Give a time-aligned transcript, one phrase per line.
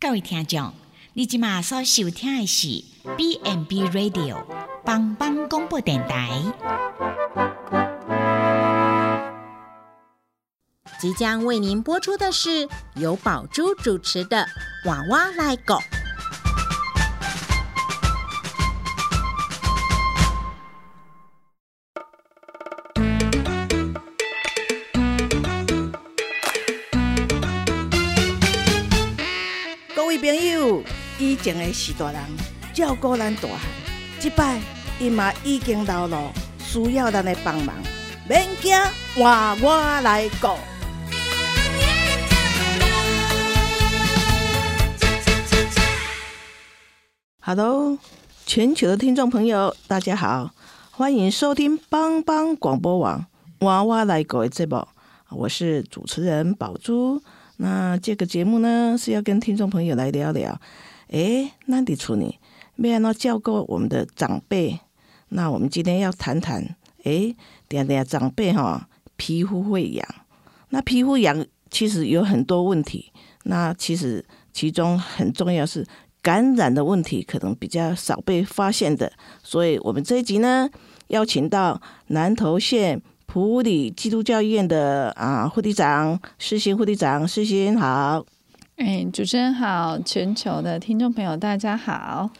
[0.00, 0.72] 各位听众，
[1.14, 2.84] 你即马所收听的是
[3.16, 4.44] B N B Radio
[4.84, 6.40] 帮帮广播电台。
[11.00, 14.46] 即将为您播出的是由宝珠主持的
[14.88, 15.74] 《娃娃来狗》。
[31.42, 32.20] 前的是大人
[32.74, 33.60] 照顾咱大汉，
[34.18, 34.60] 即摆
[34.98, 37.74] 伊嘛已经老了，需要咱的帮忙。
[38.28, 38.76] 免惊，
[39.14, 40.48] 换我来顾。
[47.40, 47.96] Hello，
[48.44, 50.50] 全球的听众朋友，大家好，
[50.90, 53.24] 欢迎收听帮帮广播网
[53.60, 54.86] 娃娃来狗的节目，
[55.30, 57.22] 我是主持人宝珠。
[57.60, 60.60] 那这个节目呢，是要跟听众朋友来聊聊，
[61.08, 62.38] 诶，那的处理，
[62.76, 64.78] 没安怎照顾我们的长辈。
[65.30, 67.36] 那我们今天要谈谈，诶，
[67.68, 70.06] 点点长辈哈，皮肤会痒。
[70.70, 73.12] 那皮肤痒其实有很多问题，
[73.44, 75.86] 那其实其中很重要是
[76.22, 79.12] 感染的问题，可能比较少被发现的。
[79.42, 80.68] 所以我们这一集呢，
[81.08, 83.02] 邀请到南投县。
[83.30, 88.24] 普里基督教医院的啊护理长世新护理长世新好，
[88.78, 92.30] 哎，主持人好，全球的听众朋友大家好。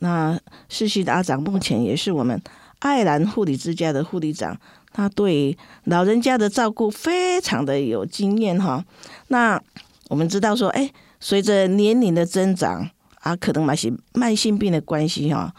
[0.00, 0.36] 那
[0.68, 2.42] 世新阿长目前也是我们
[2.80, 4.58] 爱兰护理之家的护理长，
[4.92, 8.84] 他对老人家的照顾非常的有经验哈。
[9.28, 9.62] 那
[10.08, 15.54] 我们知道说，哎，随着年龄的增长啊，可能慢些慢性病的关系哈。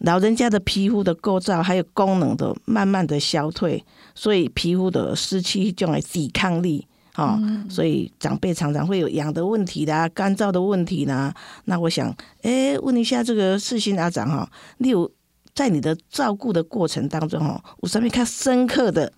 [0.00, 3.82] 老人家的皮肤的构造还有功能都慢慢的消退，
[4.14, 11.34] 所以皮肤的失去这种抵抗力，哈，所以长辈常常会有痒的问题啦、干燥的问题啦。
[11.64, 15.10] 那我想，哎，问一下这个世新阿长哈，例如
[15.54, 19.12] 在你的照顾的过程当中哈，我上面看深刻的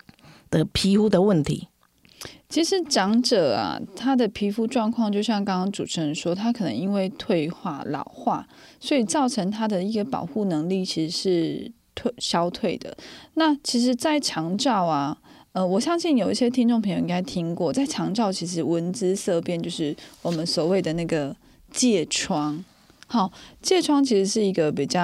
[0.51, 1.69] 的皮肤的问题。
[2.49, 8.47] 其实长者啊，他的皮肤状况就像刚刚主持人说，他可能因为退化、老化，
[8.79, 12.95] 所以造成他的一个保护能力其实是退消退的。
[13.35, 15.17] 那其实，在长照啊，
[15.53, 21.37] 呃，我相信有一些听众朋友应该听过，在长照其实闻之色变，就是我们所谓的那个
[21.71, 22.65] 疥疮。
[23.07, 23.31] 好，
[23.63, 25.03] 疥疮其实是一个比较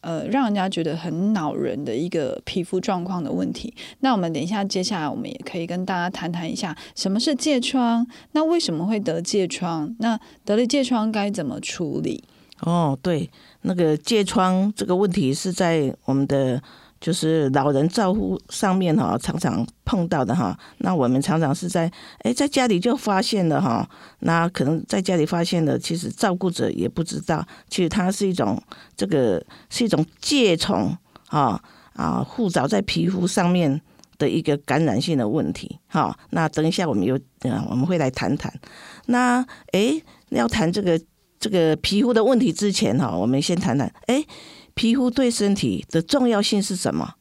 [0.00, 3.74] 呃，让人家觉得很恼人的一个皮肤状况的问题。
[3.98, 9.92] 那我们等一下，接下来我们也可以跟大家谈谈一下什么是疥疮，那为什么会得疥疮？
[9.98, 12.22] 那得了疥疮该怎么处理？
[12.60, 13.28] 哦，对，
[13.62, 16.62] 那个疥疮这个问题是在我们的。
[17.00, 20.58] 就是老人照护上面哈，常常碰到的哈。
[20.78, 23.88] 那我们常常是在哎，在家里就发现了哈。
[24.20, 28.60] 那可能在家里发现了，其实照顾者也不知道，其实它是一种
[28.96, 30.96] 这个是一种疥虫
[31.28, 31.62] 哈
[31.94, 33.80] 啊，附着在皮肤上面
[34.18, 36.18] 的一个感染性的问题哈。
[36.30, 38.52] 那等一下我们有嗯，我们会来谈谈。
[39.06, 41.00] 那哎，要谈这个
[41.38, 44.24] 这个皮肤的问题之前哈，我们先谈谈哎。
[44.78, 47.14] 皮肤对身体的重要性是什么？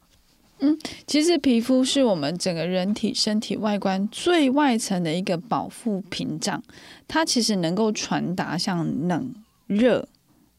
[0.59, 6.61] 嗯，其实皮肤是我们整个人体身体外观最外层的一个保护屏障，
[7.07, 9.33] 它其实能够传达像冷、
[9.65, 10.07] 热、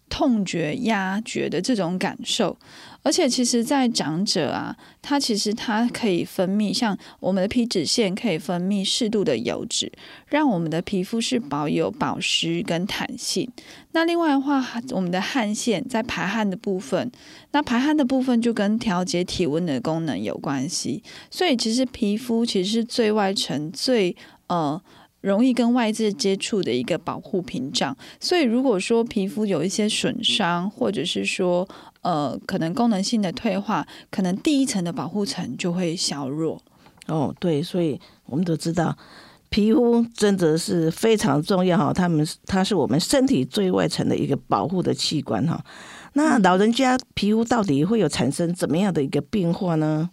[0.08, 2.58] 痛觉、压觉的这种感受。
[3.02, 9.90] 而且，其实，在长者啊，它其实它可以分泌，像我们的皮脂腺可以分泌适度的油脂，
[10.28, 13.50] 让我们的皮肤是保有保湿跟弹性。
[13.92, 17.10] 那另外的话，我们的汗腺在排汗的部分，
[17.52, 21.02] 那排汗的部分就跟调节体温的功能有关系。
[21.30, 24.14] 所以，其实皮肤其实是最外层、最
[24.48, 24.80] 呃
[25.20, 27.96] 容易跟外界接触的一个保护屏障。
[28.20, 31.68] 所以，如果说皮肤有一些损伤，或者是说，
[32.02, 36.60] 呃，可能功能性的退化，可能第一层的保护层就会削弱。
[37.06, 38.96] 哦，对，所以我们都知道，
[39.48, 41.92] 皮肤真的是非常重要哈。
[41.92, 45.64] 它们它是我们身体最外层的一个保护的器官哈。
[46.12, 50.10] 那老人家皮肤到底会有产生怎么样的一个变化呢？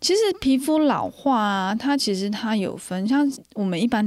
[0.00, 4.04] 其实皮肤老化啊，它其实它有分，像我们一般，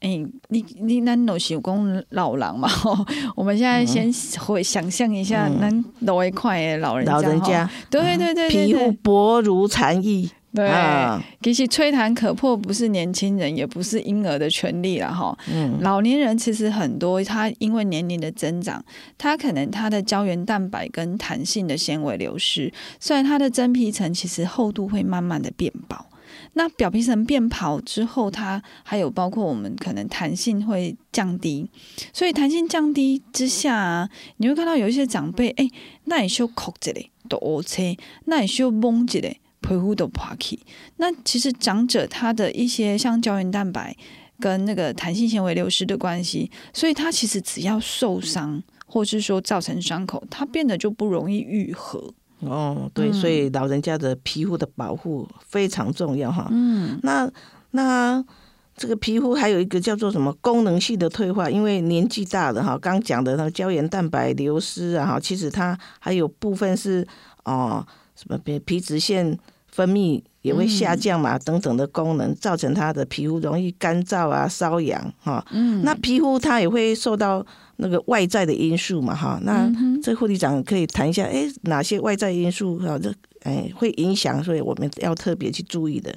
[0.00, 2.68] 哎，你你那老是讲老狼嘛，
[3.34, 5.70] 我们现在先会想象一下，那
[6.00, 10.30] 老一块的老人老人家，对对对，皮肤薄如蝉翼。
[10.66, 15.36] 对，其实吹弹可破不是年轻人，也不是婴儿的权利了哈。
[15.52, 18.84] 嗯，老年人其实很多，他因为年龄的增长，
[19.16, 26.06] 他可能他的胶原蛋白跟弹性的纤维流失，虽然他的真皮层其实厚度会慢慢的变薄，
[26.54, 31.70] 那表皮层变薄之后，它还有包括我们可能弹性会降低，
[32.12, 35.68] 所以弹性降低之下、啊，你会看到有一些长辈，哎，
[36.04, 37.82] 那也修哭一嘞，都 O 车
[38.24, 40.60] 那也修懵一嘞，皮肤都破起。
[40.96, 43.96] 那其实长者他的一些像胶原蛋白
[44.40, 52.12] 跟那个弹性纤维流失的关系，所以他其实只要受伤，或是说造成伤口，它变得就不容易愈合。
[52.40, 56.46] 哦，对，所以老人家的皮肤的保护非常重要哈。
[56.52, 57.28] 嗯，那
[57.72, 58.24] 那
[58.76, 67.04] 这个皮肤还有一个叫做什么功能性的退化，因为年纪大了哈，刚讲的那个胶原蛋白流失啊哈，其实它还有部分是
[67.44, 67.84] 哦
[68.18, 69.38] 什么皮皮脂腺
[69.68, 75.46] 分泌也会下降嘛，等等的功能，造成他的皮肤容易干燥啊、瘙痒哈。
[75.52, 79.38] 嗯，那皮肤它也会受到那个外在的因素嘛哈。
[79.44, 79.70] 那
[80.02, 82.98] 这护理长可以谈一下，哎，哪些外在因素哈？
[82.98, 86.12] 这哎会影响，所以我们要特别去注意的。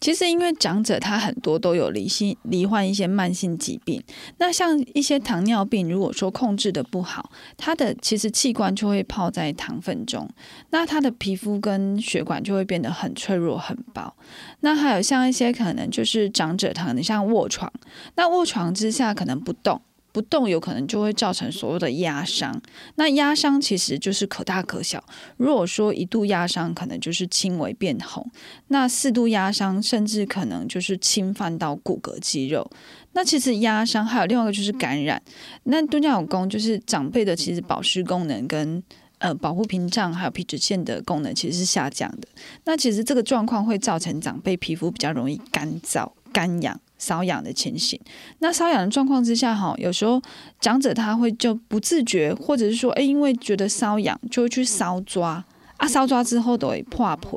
[0.00, 4.02] 其实因为长者他很多都有离心罹患一些慢性疾病，
[4.38, 10.28] 那像一些糖尿病，如果说控制的不好，他的其实器官就会泡在糖分中，
[10.70, 14.14] 那他的皮肤跟血管就会变得很脆弱、很薄。
[14.60, 17.70] 那还有像一些可能就是长者他可能像卧床，
[18.14, 19.80] 那卧床之下可能不动。
[20.10, 22.60] 不动有可能就会造成所有的压伤，
[22.96, 25.02] 那压伤其实就是可大可小。
[25.36, 28.28] 如果说一度压伤，可能就是轻微变红。
[28.68, 32.68] 那四度压伤，甚至可能就是侵犯到骨骼肌肉。
[33.12, 35.20] 那其实压伤还有另外一个就是感染。
[35.64, 38.82] 那敦家有功就是长辈的，其实保湿功能跟
[39.18, 42.28] 呃保护屏障还有皮脂腺的功能其实是下降的。
[42.64, 46.80] 那其实这个状况会造成长辈皮肤比较容易干燥、干痒。
[46.98, 47.98] 瘙痒的情形，
[48.40, 50.20] 那瘙痒的状况之下，哈，有时候
[50.60, 55.44] 长者他会就不自觉，或者是说，哎，因为觉得瘙痒，就会去搔抓，
[55.76, 57.28] 啊，搔抓之后都会破皮，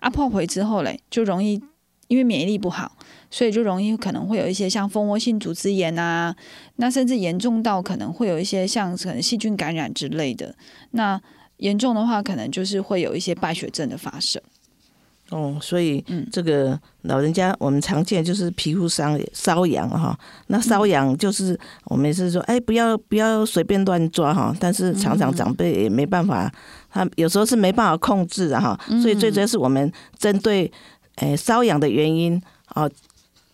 [0.00, 1.62] 啊，破皮之后嘞，就容易
[2.08, 2.96] 因为免疫力不好，
[3.30, 6.34] 所以就容易可能会有一些像蜂窝性组织炎啊，
[6.76, 10.54] 那甚至严重到可能会有一些像可能细菌感染之类的，
[10.92, 11.20] 那
[11.58, 14.42] 严重的话，可能就是会有一些败血症的发生。
[15.30, 16.26] 哦，所以嗯。
[16.30, 20.18] 这个老人家我们常见就是皮肤伤瘙痒哈，
[20.48, 26.52] 那瘙痒就是我们是说，哎，不要不要随便乱抓哈，但是常常长辈也没办法，
[26.90, 30.70] 他有时候是没办法控制的哈，所以最主要是我们针对
[31.16, 32.88] 诶瘙痒的原因啊，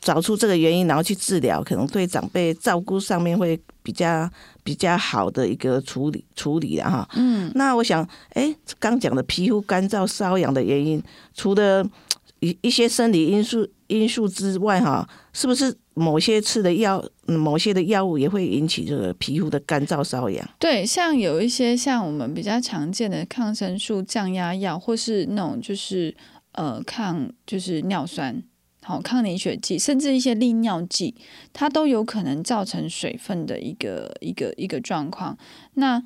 [0.01, 4.29] 找出这个原因，然后去治疗，可能对长辈照顾上面会比较
[4.63, 7.09] 比较好的一个处理处理的哈。
[7.15, 11.03] 嗯，那我想，哎，刚讲的皮肤干燥、瘙痒的原因，
[11.35, 11.85] 除了
[12.41, 20.49] 一一些生理因素因素之外，哈，是不是某些吃的药、嗯某些的药物也会引起这个皮肤的干燥、瘙痒？
[20.59, 26.15] 对，像有一些像我们比较常见的抗生素、降压药，或是那种就是
[26.53, 28.43] 呃抗就是尿酸。
[28.83, 31.15] 好，抗凝血剂，甚至一些利尿剂，
[31.53, 35.37] 它都有可能造成水分的一个一个一个状况。
[35.75, 36.03] 那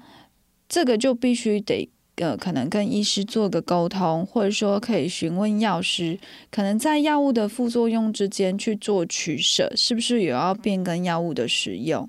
[0.68, 6.18] 这个就必须得呃，可能跟医师做个沟通，或者说可以询问药师，
[6.50, 12.08] 可能在药物的副作用之间去做取舍，是不是有要变更药物的使用？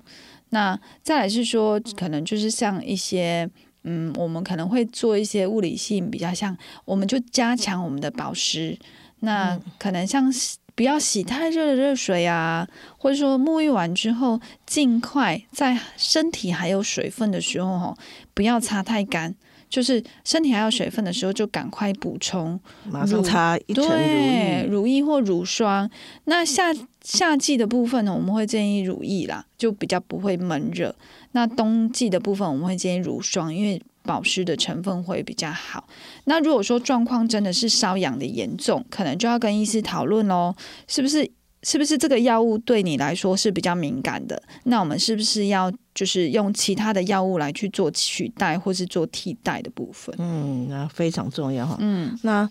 [0.50, 3.48] 那再来是说，可能就是像一些。
[3.88, 8.76] 嗯，我们可能会做一些物理性比较像，我们就加强我们的保湿。
[9.26, 17.98] 那可能像洗不要洗太热的热水啊，或者说沐浴完之后，尽快在身体还有水分的时候，吼，
[18.32, 19.34] 不要擦太干。
[19.68, 24.66] 就是身体还有水分的时候，就赶快补充马上擦一层乳对液。
[24.70, 25.90] 乳液或乳霜。
[26.26, 30.94] 那夏夏季的部分呢，我们会建议乳液啦，就比较不会闷热。
[31.32, 35.86] 那冬季的部分，我们会建议乳霜，因为保湿的成分会比较好。
[36.24, 40.54] 那如果说状况真的是瘙痒的严重，可能就要跟医师讨论喽，
[40.86, 41.30] 是不是？
[41.62, 44.40] 是不是这个药物对你来说是比较敏感的？
[44.64, 50.14] 那我们是不是要就是用其他的药物来去做取代或是做替代的部分？
[50.18, 51.76] 嗯，那非常重要哈。
[51.80, 52.48] 嗯，那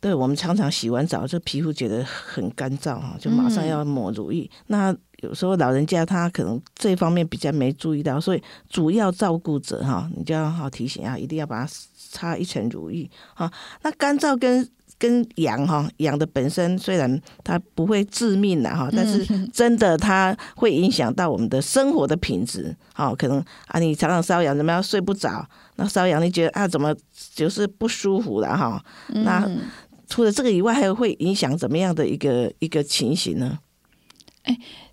[0.00, 4.50] 对我们常常洗完澡，这皮肤觉得很干燥哈，就马上要抹乳液。
[4.66, 11.72] 那有时候老人家他可能这方面比较没注意到，所以主要照顾者哈，你就要好提醒啊，一定要把它
[12.10, 13.50] 擦一层乳液哈。
[13.82, 14.66] 那干燥跟
[14.98, 22.76] 跟痒哈，痒的本身虽然它不会致命的哈，但是 真的它会影响到我们的生活的品质。
[22.92, 25.46] 好，可能啊，你常常瘙痒，怎么样睡不着？
[25.76, 26.94] 那瘙痒你觉得啊，怎么
[27.34, 28.84] 就是不舒服了哈？
[29.08, 29.60] 那嗯
[30.06, 33.58] 除了这个以外，还会影响怎么样的一个一个情形呢？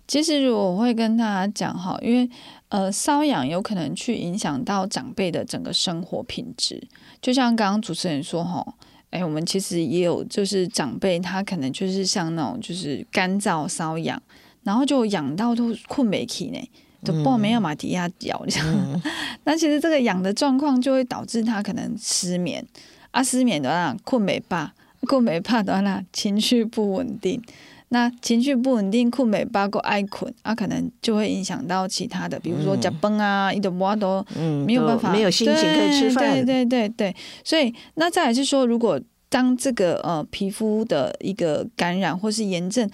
[0.08, 2.28] 其实如果我会跟大家讲哈，因为
[2.70, 6.82] 呃瘙痒有可能去影响到长辈的整个生活品质，
[7.20, 8.66] 就像刚刚主持人说哈，
[9.10, 14.20] 哎，我们其实也有，就是长辈他可能就是像那种就是干燥瘙痒，
[14.62, 16.58] 然后就痒到都困没起呢，
[17.04, 19.02] 就报没有马迪亚脚这样。
[19.44, 22.66] 那其实这个痒的状况就会导致他可能失眠
[23.10, 24.72] 啊，失眠的话困没罢，
[25.02, 27.42] 困没罢的话情绪不稳定。
[27.90, 34.24] 那情绪不稳定，困美八个爱困啊，可能就会影响到其他的，比如说脚崩啊，一点不都
[34.66, 36.44] 没有办法，没有心情可以吃饭。
[36.44, 42.88] 对对对对，所以那再来是说，如果当这个呃皮肤的一个感染或是炎症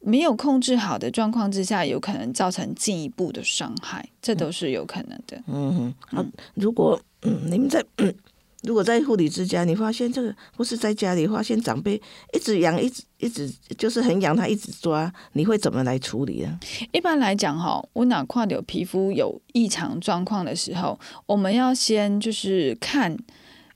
[0.00, 5.40] 没有控制好的状况之下，有可能造成进一步的伤害，这都是有可能的。
[5.46, 7.84] 嗯，好，如果嗯你们在。
[8.62, 12.00] 如果在护理之家，你发现这个不是在家里发现长辈
[12.32, 16.60] 一直痒，一直一直就是很痒，他一直抓，你会怎么来处理呢？
[16.92, 23.16] 一般来讲，哈，我哪块有皮肤有异常状况的时候，我们要先就是看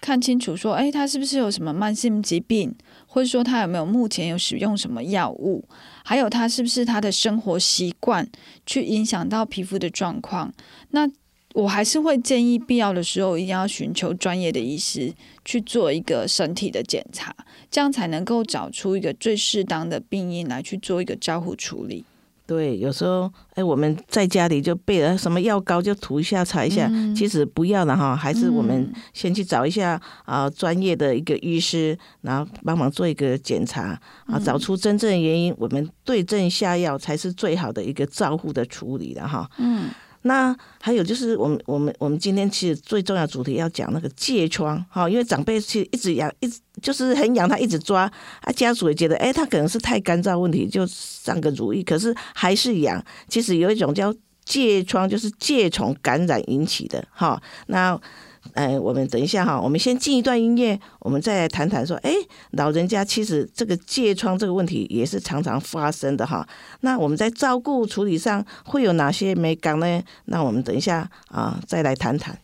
[0.01, 2.73] 看清楚，说，哎，他是不是有什么慢性疾病，
[3.09, 5.69] 或者说他有没有目前有使用什么药物，
[6.05, 8.29] 还有他是不是他的生活习惯
[8.65, 10.53] 去影响到皮肤的状况，
[10.91, 11.11] 那。
[11.57, 15.11] 我还是会建议，必要的时候一定要寻求专业的医师
[15.43, 17.35] 去做一个身体的检查，
[17.71, 22.05] 这样才能够找出一个最适当的病因来去做一个照护处理。
[22.47, 39.51] 对，有时候哎，我们在家里就备了什么药膏，就涂一下、擦一下，其实不要了哈，还是我们先去找一下啊专业的一个医师，然后帮忙做一个检查啊，找出真正的原因，我们对症下药才是最好的一个照护的处理的哈。
[39.57, 39.89] 嗯。
[40.27, 48.03] 那还有就是，我们我们我们今天其实最重要主题要讲那个疥疮，哈，因为长辈其实一直痒，一直就是很痒，他一直抓，
[48.41, 53.03] 啊，家属也觉得，哎，他可能是太干燥问题，就上个主意，可是还是痒。
[53.29, 54.13] 其实有一种叫
[54.47, 57.99] 疥疮，就是疥虫感染引起的，哈，那。
[58.57, 62.11] 哎，我们等一下哈，我们先进一段音乐，我们再来谈谈说，哎，
[62.53, 66.47] 老人家其实这个疥疮这个问题也是常常发生的哈。
[66.81, 70.03] 那我们在照顾处理上会有哪些美感呢？
[70.25, 72.39] 那我们等一下啊，再来谈谈。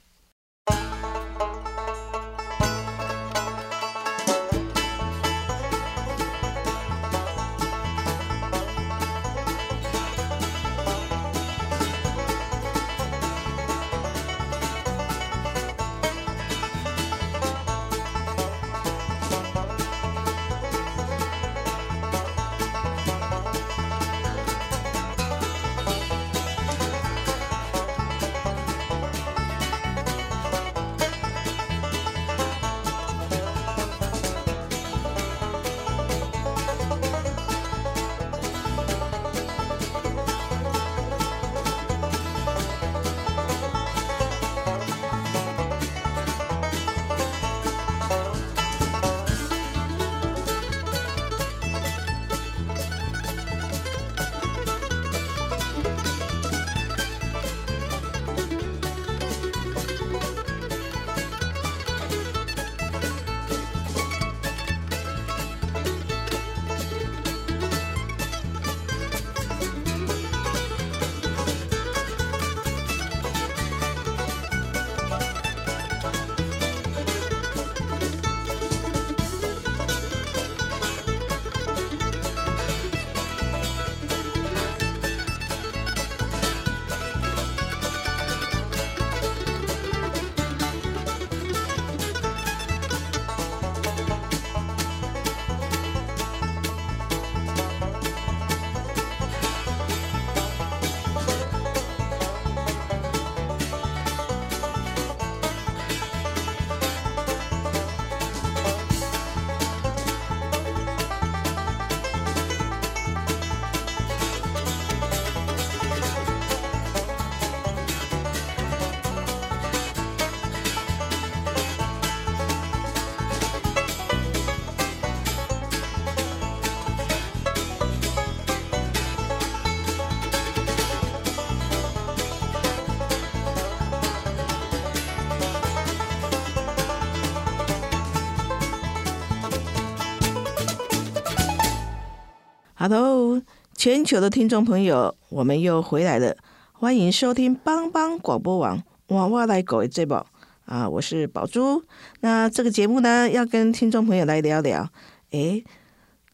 [142.84, 143.40] Hello，
[143.76, 146.36] 全球的听众朋友，我们又回来了，
[146.72, 150.26] 欢迎收听帮帮广播网哇哇来狗这宝
[150.66, 151.84] 啊，我是宝珠。
[152.22, 154.88] 那这个节目呢，要跟听众朋友来聊聊，
[155.30, 155.64] 诶，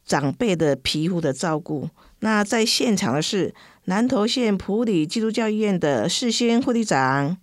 [0.06, 1.90] 长辈的皮肤的照顾。
[2.20, 7.36] 那在现场的是南投县普里基督教医院的世先护理长，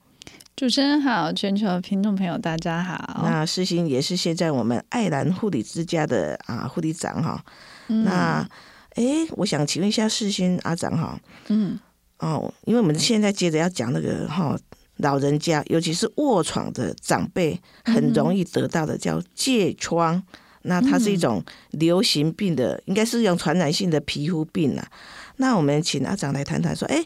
[0.55, 3.21] 主持人好，全球的听众朋友大家好。
[3.23, 7.45] 那世新也是现在我们爱兰护理之家的啊护理长哈。
[7.87, 8.49] 嗯那
[8.95, 11.79] 诶，我想请问一下世勋阿长哈，嗯
[12.19, 14.57] 哦，因为我们现在接着要讲那个哈
[14.97, 20.21] 老人家，尤其是卧床的长辈，很容易得到的叫疥疮。
[20.67, 24.87] 那它是一种流行病的，应该是一种传染性的皮肤病啊。
[25.35, 27.05] 那我们请阿长来谈谈说，诶，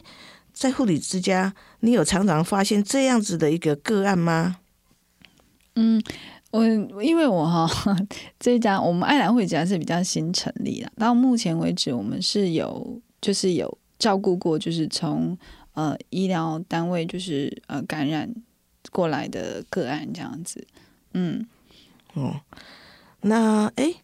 [0.54, 4.56] 在护理之家，你有常常发现这样子的一个个案吗？
[5.74, 6.02] 嗯，
[6.50, 6.64] 我
[7.02, 7.96] 因为我哈
[8.40, 15.36] 这一家我们爱兰会家是比较新成立的，到目前为止我们是有就是有照顾过，就是从
[15.74, 18.28] 呃医疗单位就是呃感染
[18.90, 20.66] 过来的个案这样子。
[21.14, 21.46] 嗯，
[22.14, 22.40] 哦，
[23.20, 23.96] 那诶，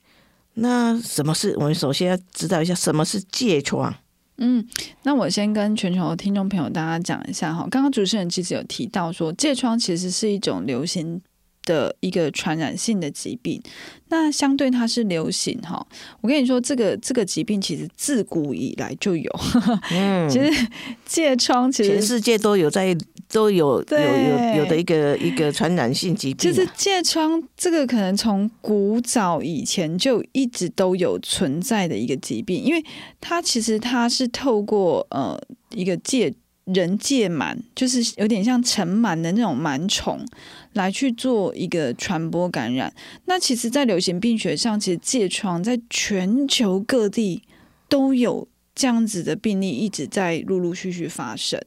[0.55, 3.95] 那什么是我们首先要知道一下什么是疥疮？
[4.39, 4.65] 嗯，
[5.03, 11.21] 那我先跟全球的听众朋友大家讲一下哈，刚刚主持人其实有提到说，疥疮其实是一种流行
[11.67, 13.61] 的一个传染性的疾病，
[14.09, 15.87] 那相对它是流行哈。
[16.23, 19.31] 我跟你说，这个这个疾病其实自古以来就有，
[19.93, 20.67] 嗯，其实
[21.07, 21.91] 疥疮其实。
[21.91, 22.97] 全世界都有在
[23.29, 32.85] 都有有有有的一个一个传染性疾病啊、就是疥疮，这个可能从古早以前就一直都有存在的一个疾病，因为
[33.21, 35.37] 它其实它是透过呃
[35.75, 36.33] 一个疥
[36.67, 40.27] 人疥螨，就是有点像尘螨的那种螨虫
[40.73, 42.93] 来去做一个传播感染。
[43.27, 47.43] 那其实，在流行病学上，其实疥疮在全球各地
[47.89, 51.61] 都有这样子的病例一直在陆陆续续发生。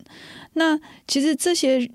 [0.53, 0.77] 那
[1.08, 1.89] 其实这些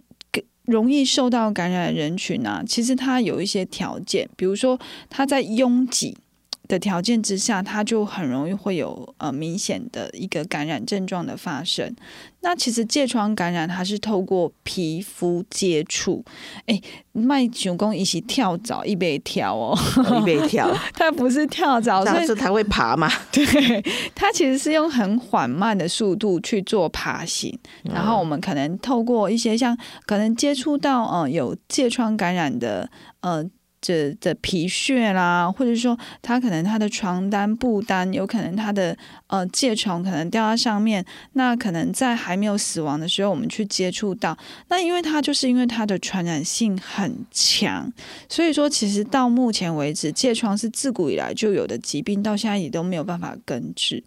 [0.64, 4.80] 容易受到感染的人群啊，其实它有一些条件，比如说
[5.11, 6.16] 它在拥挤
[6.66, 11.94] 的条件之下，它就很容易会有呃明显的一个感染症状的发生。
[12.40, 16.25] 那其实疥疮感染它是透过皮肤接触，
[16.66, 16.80] 哎，
[17.12, 19.78] 卖熊公一起跳蚤一被跳哦，
[20.21, 23.11] 一被跳， 它不是跳蚤，所以但是它会爬嘛？
[23.33, 23.44] 对，
[24.14, 33.44] 它其实是用很缓慢的速度去做爬行，然后我们可能透过一些像可能接触到呃有疥疮感染的呃。
[33.85, 44.35] 这的皮屑啦，或者说他可能他的床单、布单，有可能他的呃疥虫可能掉在上面，那可能在还没有死亡的时候，我们去接触到，
[44.68, 47.92] 那因为它就是因为它的传染性很强，
[48.27, 54.03] 所以说其实到目前为止，疥疮是自古以来就有的疾病，到现在也都没有办法根治。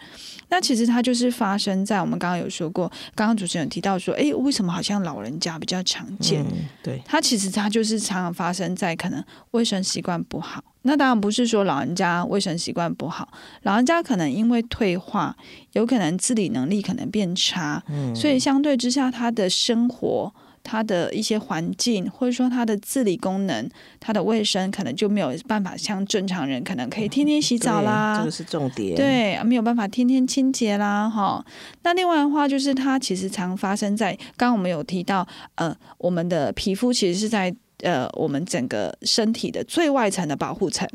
[0.50, 6.44] 那其实它就是发生在我们刚刚有说过，刚刚主持人有提到说，诶，为什么好像老人家比较常见？
[6.44, 10.64] 嗯，对，它其实它就是常常发生在可能卫生习惯不好。
[10.84, 13.28] 那当然不是说老人家卫生习惯不好，
[13.64, 15.36] 老人家可能因为退化，
[15.74, 31.46] 有可能自理能力可能变差，嗯，所以相对之下，他的生活、他的一些环境，或者说它的自理功能、它的卫生，可能就没有办法像正常人可能可以天天洗澡啦，这个是重点。，对，没有办法天天清洁啦，哈。
[31.84, 40.88] 那另外的话，就是它其实常发生在刚刚我们有提到，呃，我们的皮肤其实是在呃我们整个身体的最外层的保护层。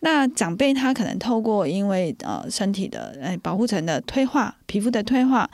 [0.00, 5.48] 那长辈他可能透过因为呃身体的呃保护层的退化，皮肤的退化，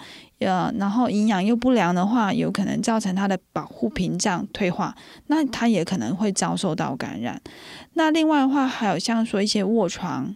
[0.44, 4.94] 呃，然后营养又不良的话，有可能造成它的保护屏障退化，
[5.26, 7.40] 那它也可能会遭受到感染。
[7.94, 10.34] 那另外的话，还有像说一些卧床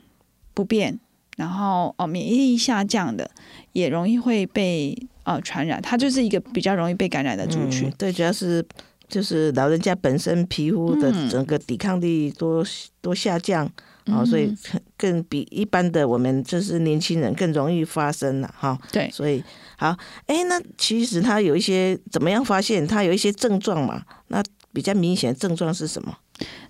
[0.55, 0.99] 不便，
[1.37, 3.31] 然后哦免疫力下降的，
[3.73, 7.88] 也容易会被呃传染，它就是一个比较容易被感染的族群。
[7.88, 8.64] 嗯，对，主要是
[9.09, 12.64] 就是老人家本身皮肤的嗯整个抵抗力多
[13.01, 13.71] 多下降。
[14.09, 14.57] 哦，所以
[14.97, 18.79] 更比一般的我们就是年轻人更容易发生了哈。
[18.92, 19.42] 对所以
[19.76, 22.86] 好，哎，那其实他有一些怎么样发现？
[22.86, 24.02] 他有一些症状嘛？
[24.28, 26.16] 那比较明显的症状是什么？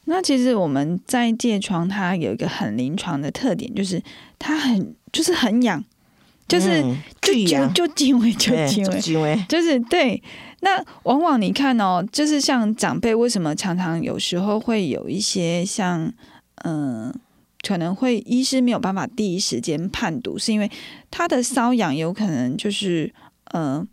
[0.04, 4.00] 那其实我们在疥疮，它有一个很临床的特点，就是
[4.38, 5.84] 它很就是很痒，
[6.46, 10.22] 就是嗯就就就就对，轻微就，轻微，就是对。
[10.60, 16.12] 那往往你看哦，就是像长辈为什么常常有时候会有一些像
[16.62, 17.14] 嗯、呃
[17.66, 20.70] 可能会医师没有办法第一时间判读，是因为
[21.10, 23.12] 他的瘙痒有可能就是
[23.46, 23.86] 呃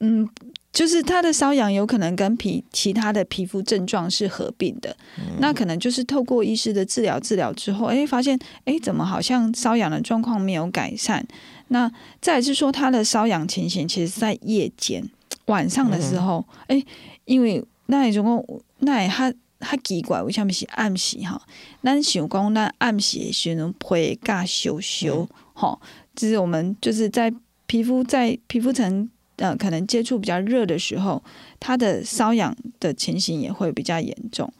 [0.00, 0.28] 嗯。
[0.72, 4.96] 就是他的瘙痒有可能跟皮其他的皮肤症状是合并的，
[5.38, 11.22] 那可能就是透过医师的治疗治疗之后，哎，发现哎怎么好像瘙痒的状况没有改善？
[11.68, 15.06] 那再来是说他的瘙痒情形其实是在夜间
[15.44, 16.82] 晚上的时候，哎、
[17.26, 19.30] 因为那也总共那他
[19.62, 21.40] 他奇怪，为什么是暗时哈？
[21.82, 25.80] 咱想讲咱暗时的时阵皮甲羞羞，吼、
[26.14, 27.32] 就是我们就是在
[27.66, 31.22] 皮肤在皮肤层呃可能接触比较热的时候，
[31.60, 34.52] 它的瘙痒的情形也会比较严重。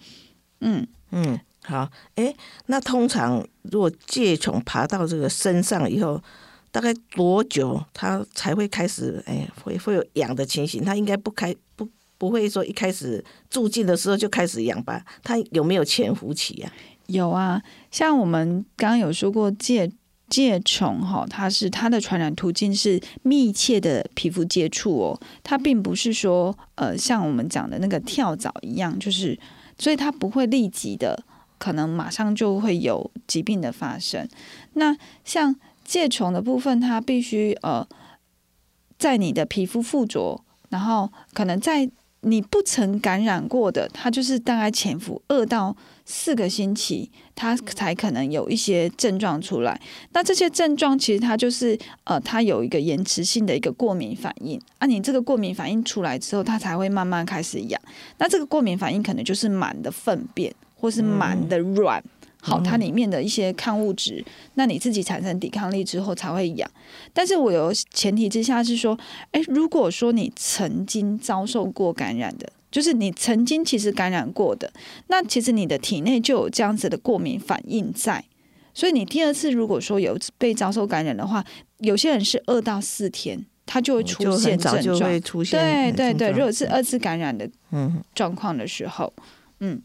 [0.61, 2.35] 嗯嗯，好，哎，
[2.67, 6.23] 那通常如果疥虫爬到这个身上以后，
[6.71, 10.83] 大概多久它才会开始哎会会有痒的情形？
[10.83, 11.55] 它应该不开
[12.23, 15.05] 不会说一开始住进的时候就开始养吧？
[15.25, 16.71] 它有没有潜伏期啊？
[17.09, 19.91] 有啊，像我们刚刚有说过疥
[20.31, 29.37] 疥虫哈，它是它的传染途径是密切的皮肤接触哦，它并不是说呃像我们讲的那个跳蚤一样，就是
[29.77, 31.25] 所以它不会立即的
[31.59, 34.29] 可能马上就会有疾病的发生。
[34.75, 37.85] 那像疥虫的部分，它必须呃
[38.97, 41.91] 在你的皮肤附着，然后可能在
[42.25, 49.81] 你不曾感染过的，它就是大概潜伏二到四个星期，它才可能有一些症状出来。
[50.13, 54.87] 那这些症状其实它就是呃，它有一个延迟性的一个过敏反应啊。
[54.87, 57.81] 你这个过敏反应出来之后，它才会慢慢开始痒。
[58.19, 62.03] 那这个过敏反应可能就是螨的粪便或是螨的卵。
[62.45, 64.25] 好，它里面的一些抗物质，
[64.55, 66.69] 那你自己产生抵抗力之后才会痒。
[67.13, 68.99] 但是我有前提之下是说，
[69.31, 74.73] 哎，如果说你曾经遭受过感染的，就是你曾经其实感染过的，
[75.07, 78.25] 那其实你的体内就有这样子的过敏反应在。
[78.75, 81.45] 所以你第二次如果说有被遭受感染的话，
[81.79, 86.31] 有些人是二到四天，它就会出现症状，对对对。
[86.31, 87.49] 如果是二次感染的
[88.13, 89.13] 状况的时候，
[89.61, 89.81] 嗯。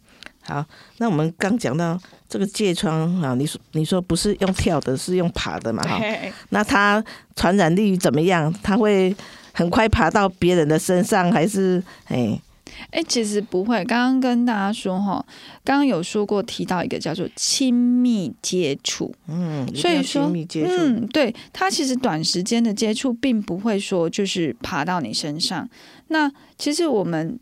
[0.48, 0.66] 好，
[1.00, 5.84] 那我们刚讲到这个疥疮啊，你说你说不是用跳的，是用爬的嘛？
[5.84, 6.02] 哈，
[6.50, 7.04] 那它
[7.36, 8.54] 传染力怎么样？
[8.64, 9.14] 它会
[9.52, 12.40] 很快爬到别人的身上，还是哎
[12.92, 13.84] 哎，其实不会。
[13.84, 15.26] 刚刚跟大家说哈，
[15.66, 20.32] 刚刚有说过提到一个叫做亲密接触，嗯，所以说
[20.66, 25.68] 嗯，对，它其实短时间的接触并不会说就是爬到你身上。
[26.08, 27.38] 那其实我们。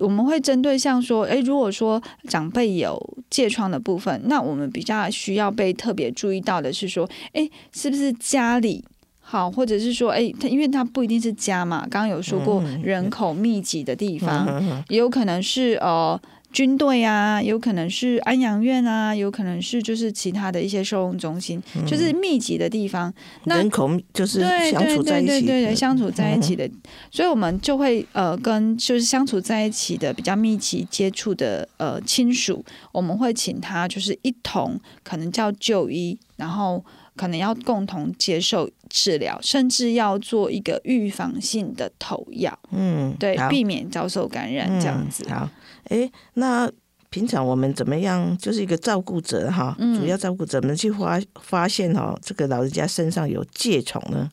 [0.00, 2.98] 我们会针对像说，诶，如果说长辈有
[3.30, 8.84] 疥疮的部分，那我们比较需要被特别注意到的是说，诶，是不是家里
[9.20, 14.44] 好，或者是说，诶，它因为它不一定是家嘛，刚刚有说过人口密集的地方，
[14.88, 16.20] 也有可能是呃。
[16.52, 23.12] 军队啊，有可能是安养院啊，有可能是就是其他的一些收容中心，就是密集的地方。
[23.44, 26.68] 人口就是相处在一起，对对相处在一起的，
[27.10, 36.84] 所以我们就会呃跟就是相处在一起的比较密集接触的呃亲属，我们会请他就是一同可能叫就医，然后
[37.16, 42.58] 可能要共同接受治疗，甚至要做一个预防性的投药。
[42.72, 45.24] 嗯，对，避免遭受感染这样子。
[45.28, 45.48] 好。
[45.90, 46.70] 哎，那
[47.10, 48.36] 平常我们怎么样？
[48.38, 54.30] 就是一个照顾者哈，主要照顾者们去发发现哦，这个老人家身上有疥虫呢。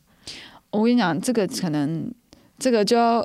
[0.70, 2.10] 我跟你讲，这个可能
[2.58, 3.24] 这个就 要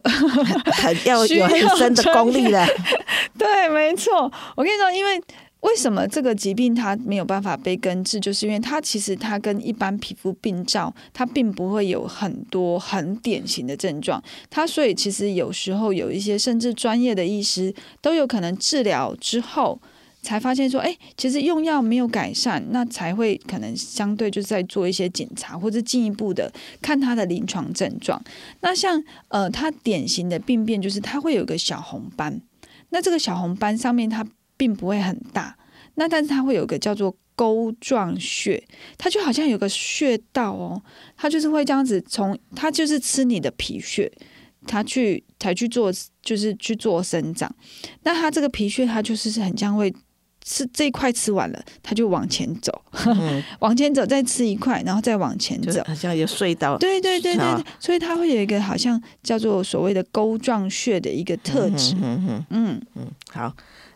[1.05, 2.67] 要有很深的功力了。
[3.37, 4.31] 对，没错。
[4.55, 5.21] 我跟你说，因为。
[5.63, 8.19] 为什么这个疾病它没有办法被根治？
[8.19, 14.21] 就是因为它其实它跟一般皮肤病灶，它并不会有很多很典型的症状。
[14.49, 19.81] 它所以其实有时候有一些甚至专业的医师都有可能治疗之后
[20.21, 28.21] 才发现说，哎，其实用药没有改善，那才会可能相对就在做一些检查或者进一步的看他的临床症状。
[28.59, 32.41] 那像呃，它典型的病变就是它会有个小红斑，
[32.89, 34.27] 那这个小红斑上面它。
[34.63, 35.53] 并不会很大，
[35.95, 38.63] 那但是它会有个叫做钩状穴，
[38.97, 40.81] 它就好像有个穴道哦，
[41.17, 44.09] 它就是会这样子从它就是吃你的皮屑，
[44.65, 47.53] 它去才去做就是去做生长。
[48.03, 49.93] 那它这个皮屑它就是很像会
[50.45, 52.81] 吃这一块吃完了，它就往前走，
[53.59, 56.77] 往前走再吃一块，然后再往前走，好像有隧道。
[56.77, 61.95] 对对对对对，所以它会有一个好像叫做所谓的钩状穴的一个特质。
[62.01, 63.53] 嗯嗯嗯，好。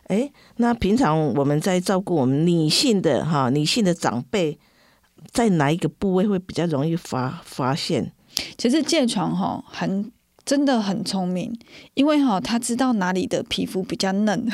[0.08, 4.58] 哎，那平常我们在照顾我们女性的哈，女性的长辈，
[5.30, 8.10] 在哪一个部位会比较容易发发现？
[8.56, 10.10] 其实疥床哈很
[10.44, 11.54] 真的很聪明，
[11.92, 14.50] 因为哈他知道哪里的皮肤比较嫩，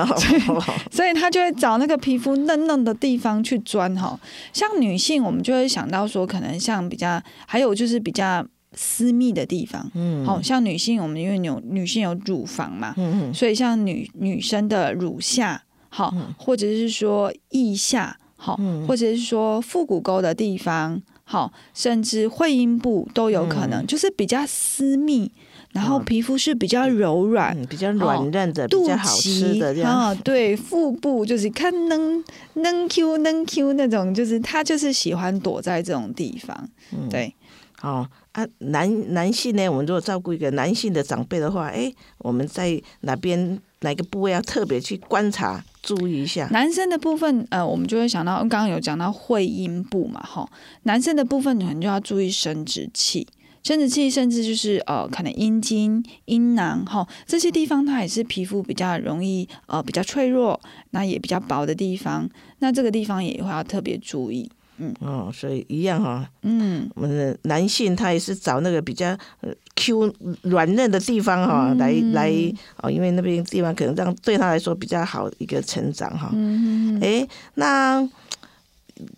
[0.92, 4.20] 所以他就会找那个皮肤嫩嫩的地方去钻哈。
[4.52, 8.46] 像女性，我们就会想到说，可能像比较，还有就是比较。
[8.74, 25.32] 私密的地方，嗯，好像女性，我们因为有女性有乳房嘛，嗯嗯，所以像女女生的乳下，好，或者是说腋下，好，或者是说腹股沟的地方，好，甚至会阴部都有可能，就是比较私密，
[25.72, 30.14] 然后皮肤是比较柔软、比较软嫩的、比较好吃的这样。
[30.18, 32.22] 对，腹部就是看能
[32.54, 36.68] 能 Q 能 Q 那种，就是他就是喜欢躲在这种地方，
[37.08, 37.34] 对。
[37.80, 46.46] 哦啊，男男性呢，我们如果照顾一个男性的长辈的话，哎，我们在哪边哪个部位要特别去观察、注意一下？
[46.52, 50.48] 男生的部分，呃，我们就会想到刚刚有讲到会阴部嘛，哈，
[50.84, 53.26] 男生的部分可能就要注意生殖器。
[53.64, 60.58] 生殖器甚至就是呃，可能阴茎、阴囊哈这些地方，它也是皮肤比较容易呃比较脆弱，
[60.90, 62.26] 那也比较薄的地方，
[62.60, 64.48] 那这个地方也会要特别注意。
[64.78, 69.08] 嗯哦，所以一样哈，嗯，我们的男性他也是找那个比较
[69.40, 72.32] 呃 Q 软嫩的地方哈，来来
[72.76, 76.30] 哦，因为那边地方可能让对他来说比较好一个成长哈。
[76.32, 78.08] 嗯嗯哎，那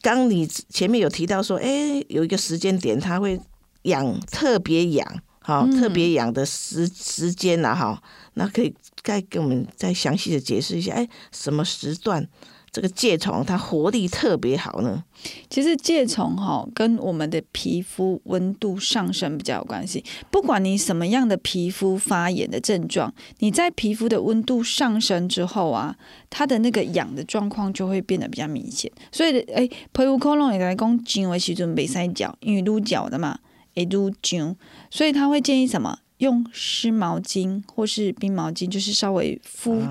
[0.02, 3.40] 刚你前面有提到说，哎，有一个时间点他会。
[3.84, 7.98] 痒特别痒，好特别痒的时时间了，哈，
[8.34, 12.28] 那可以再给我们再详细的解释一下，哎，什么时段
[12.72, 15.02] 这个疥虫它活力特别好呢？
[15.48, 20.04] 其实疥虫哈跟我们的皮肤温度上升比较有关系。
[20.30, 25.96] 不管你什么样的皮肤发炎的症状，你在皮肤的温度上升之后啊，
[26.28, 28.90] 它的那个痒的状况就会变得比较明显。
[29.10, 33.38] 所以，哎，皮肤科隆也来讲，紧为时阵没塞脚，因为撸脚的嘛。
[33.76, 34.56] 诶，都灸，
[34.90, 36.00] 所以他会建议什么？
[36.20, 39.82] 用湿毛巾或是冰毛巾，就是稍微敷。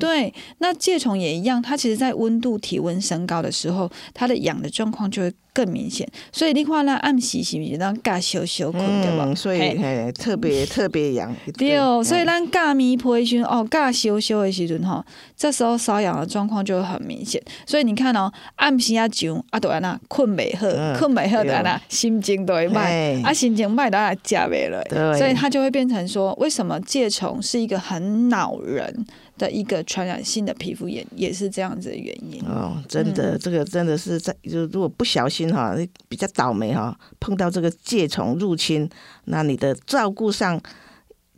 [0.00, 5.34] 对，那疥虫也一样，它其实在温度体温升高的时候，它的痒的状况就会。
[5.58, 9.34] 更明显，所以你看那暗时是不是让尬羞羞困对吧？
[9.34, 9.76] 所以
[10.12, 11.34] 特别 特别痒。
[11.56, 15.04] 对，所以咱尬咪皮时哦，尬羞羞的时阵哈，
[15.36, 17.42] 这时候瘙痒的状况就会很明显。
[17.66, 24.80] 所以你看哦，暗时啊上啊，都安那困未好，困未好的安那心情都会歹，啊心情歹都啊食袂了。
[25.18, 29.04] 所以它就会变成说，为什么疥虫是一个很恼人？
[29.38, 35.74] 的一个传染性的皮肤炎也是这样子的原因哦，真的，这个真的是在就如果不小心哈，
[36.08, 38.90] 比较倒霉哈，碰到这个疥虫入侵，
[39.24, 40.60] 那你的照顾上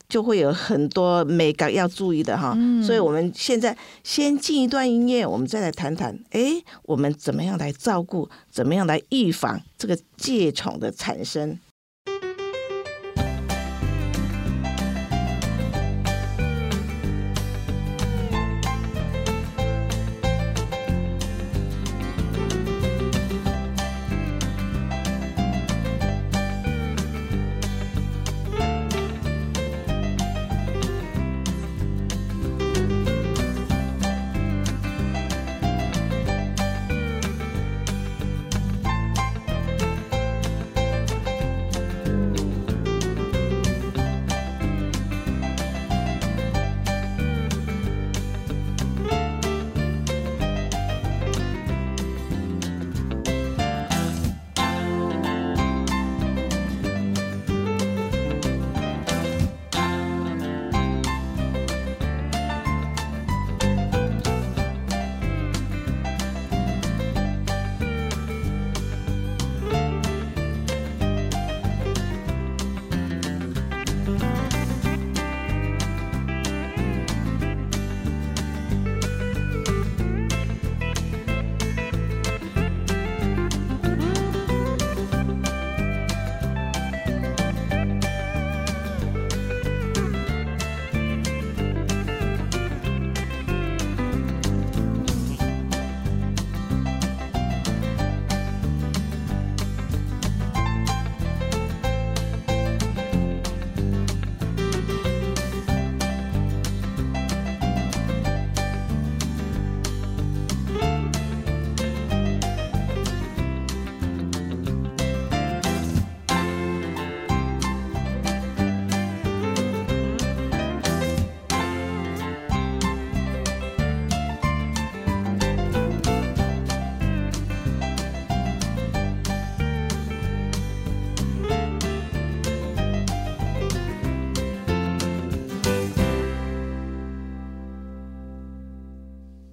[0.09, 2.57] 就会有很多美感要注意的哈。
[2.83, 11.59] 所以我们现在先进一段音乐，我们再来谈谈，哎，我们怎么样来照顾，怎么样来预防这个疥虫的产生。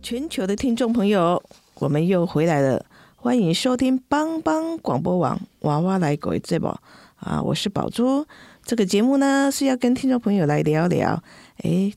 [0.10, 1.44] 全球的听众朋友，
[1.80, 2.86] 我们又回来了，
[3.18, 6.74] 欢迎收听帮帮广播网娃娃来狗节目
[7.18, 7.42] 啊！
[7.44, 8.26] 我是宝珠。
[8.64, 11.22] 这个节目呢是要跟听众朋友来聊聊，
[11.62, 11.92] 哎，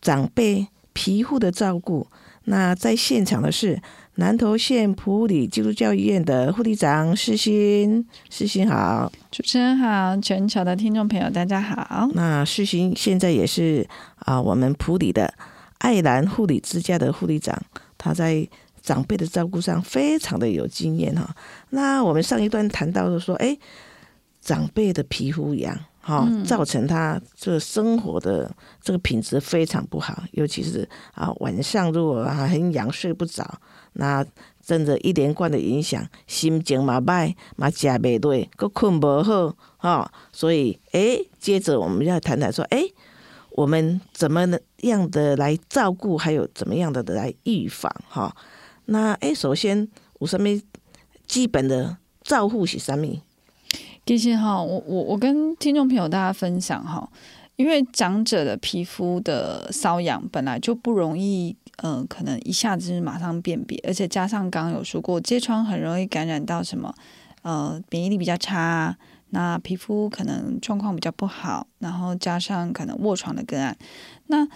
[0.00, 2.06] 长辈皮肤的照顾。
[2.44, 3.82] 那在现场的是
[4.14, 12.08] 南投县普里基督教医院的护理长世新，世新好，主持人好，全球的听众朋友大家好。
[12.14, 13.84] 那世新现在也是
[14.20, 15.34] 啊，我们普里的。
[15.80, 17.60] 爱兰护理之家的护理长，
[17.98, 18.48] 他在
[18.80, 21.34] 长辈的照顾上非常的有经验哈。
[21.70, 23.56] 那我们上一段谈到的说，哎，
[24.40, 33.60] 长辈的皮肤痒，哈、嗯造成他这个生活的这个品质非常不好，尤其是啊晚上如果啊很痒睡不着，
[33.94, 34.24] 那
[34.62, 42.92] 真的一连贯的影响，心情嘛歹，嘛食袂对，佮困无好，哈、所以诶，接着我们要谈谈说，诶，
[43.60, 48.34] 我们怎么样的来照顾，还有怎么样的来预防，哈、
[48.86, 49.86] 那诶，首先
[50.18, 50.48] 有什么
[51.26, 53.20] 基本的照护是什么？
[54.06, 57.06] 其实哈，我我我跟听众朋友大家分享哈，
[57.56, 66.94] 因为长者的皮肤的瘙痒本来就不容易，呃，可能一下子马上辨别，而且加上刚刚有说过，疥疮很容易感染到什么，
[67.42, 68.96] 呃，免疫力比较差，
[69.30, 73.76] 那皮肤可能状况比较不好，然后加上可能卧床的个案，
[74.26, 74.46] 那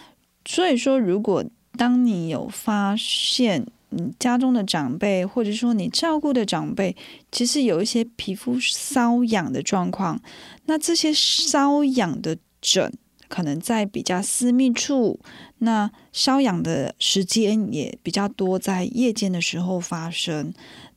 [0.44, 1.44] 所以说，如果
[1.76, 6.96] 当你有发现你家中的长辈，或者说你照顾的长辈，
[7.30, 10.20] 其实有一些皮肤瘙痒的状况，
[10.66, 12.92] 那这些瘙痒的疹
[13.28, 15.20] 可能在比较私密处，
[15.58, 20.52] 那瘙痒的时间也比较多，在夜间的时候发生。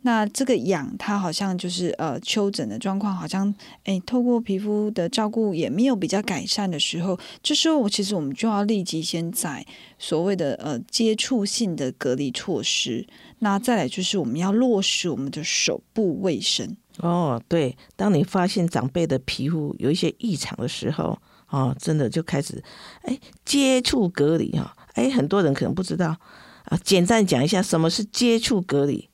[0.08, 9.65] 那这个痒，它好像就是呃丘疹的状况，好像诶，透过皮肤的照顾也没有比较改善的时候，这时候我其实我们就要立即先在
[10.00, 13.06] 所谓的呃接触性的隔离措施，
[13.39, 16.78] 那再来就是我们要落实我们的手部卫生。
[17.00, 22.63] 哦，对，当你发现长辈的皮肤有一些异常的时候，哦，真的就开始
[23.02, 26.15] 哎接触隔离哈，哎，很多人可能不知道
[26.63, 29.10] 啊，简单讲一下什么是接触隔离。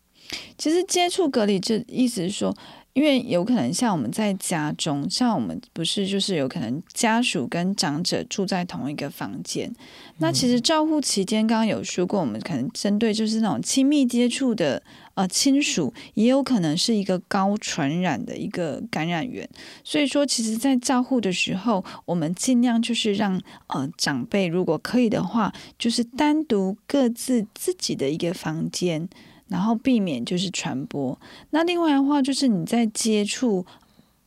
[0.58, 2.56] 其实接触隔离这意思是说，
[2.94, 9.74] 因为有可能像我们在家中，像我们不是就是有可能家属跟长者住在同一个房间，
[10.20, 14.82] 那其实照护期间，刚刚有说过，我们可能针对就是那种亲密接触的
[15.16, 19.50] 呃亲属，也有可能是一个高传染的一个感染源。
[19.84, 29.10] 所以说，其实，在照护的时候，我们尽量就是让呃长辈，如果可以的话，就是单独各自自己的一个房间。
[29.48, 31.20] 然后避免就是传播。
[31.52, 33.66] 那另外的话，就是你在接触，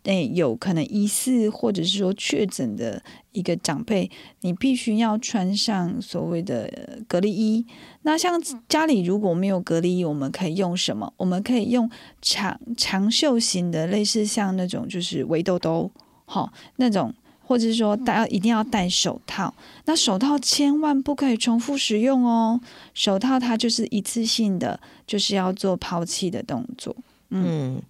[0.05, 3.03] 诶，有可能疑似或者是说确诊的
[3.33, 4.11] 一个长辈，
[4.43, 7.67] 你必须要穿上所谓的呃隔离衣。
[8.03, 11.13] 那像家里如果没有隔离衣，我们可以用什么？
[11.17, 11.91] 我们可以用
[12.23, 15.91] 长长袖型的，类似像那种就是围兜兜，
[16.25, 17.15] 好、那种。
[17.47, 19.55] 或者是说戴一定要戴手套，
[19.85, 22.61] 那手套千万不可以重复使用哦。
[22.93, 26.95] 手套它就是一次性的，就是要做抛弃的动作。
[27.31, 27.81] 嗯，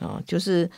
[0.00, 0.68] 哦，就是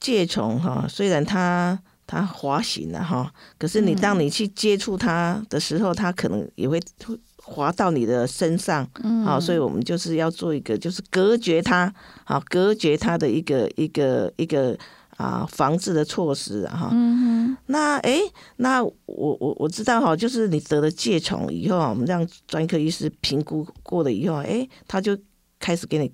[0.00, 4.00] 介虫哈，虽然它它滑行了哈，可是你嗯。
[4.00, 6.80] 当你去接触它的时候，它可能也会
[7.44, 9.22] 滑到你的身上，嗯。
[9.22, 11.92] 好、所以我们就是要做一个，就是隔绝它，
[12.24, 14.78] 好，隔绝它的一个一个一个
[15.22, 16.88] 啊防治的措施啊哈。
[16.92, 18.20] 嗯那诶，
[18.56, 25.16] 那我我我知道哈，就是你得了疥虫以后啊，我们让专科医师评估过了以后，诶，他就
[25.58, 26.10] 开始给你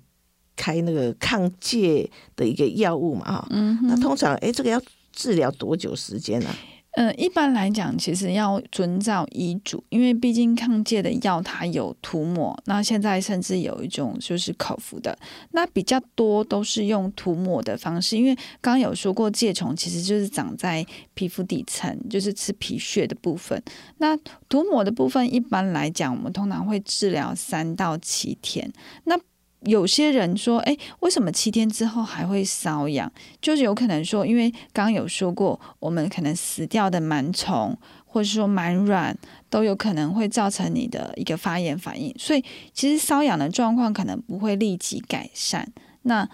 [0.55, 3.47] 开那个抗疥的一个药物嘛哈。
[3.49, 6.55] 嗯那通常诶，这个要治疗多久时间啊？
[6.93, 15.17] 呃，一般来讲，其实要遵照医嘱，因为毕竟抗疥的药它有涂抹，那现在甚至有一种就是口服的，
[15.51, 23.61] 那比较多都是用涂抹的方式，因为刚刚有说过，疥虫其实就是长在皮肤底层，就是吃皮屑的部分。
[23.99, 24.17] 那
[24.49, 28.69] 涂抹的部分，一般来讲，我们通常会治疗三到七天。
[29.03, 29.15] 那
[29.61, 33.11] 有些人说，哎，为什么七天之后还会瘙痒？
[33.41, 39.17] 就是有可能说，因为刚刚有说过，我们可能死掉的螨虫，或者说螨卵，
[39.49, 42.13] 都有可能会造成你的一个发炎反应。
[42.17, 42.43] 所以，
[42.73, 45.69] 其实瘙痒的状况可能不会立即改善。
[46.03, 46.27] 那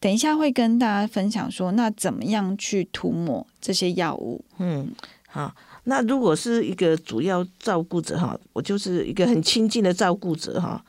[0.00, 4.44] 等一下会跟大家分享说，那怎么样去涂抹这些药物？
[4.58, 4.92] 嗯，
[5.28, 5.54] 好。
[5.86, 10.82] 那如果是一个主要照顾者哈，我就是一个很亲近的照顾者哈。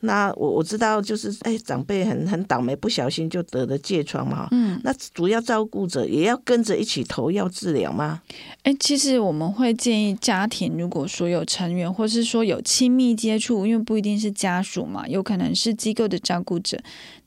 [0.00, 4.48] 那我我知道，就是哎，长辈很很倒霉，不小心就得了疥疮嘛。
[4.50, 8.22] 嗯，那主要照顾者也要跟着一起投药治疗吗？
[8.62, 16.78] 哎，其实我们会建议家庭，如果说有成员，或是说有亲密接触，因为不一定是家属嘛，有可能是机构的照顾者，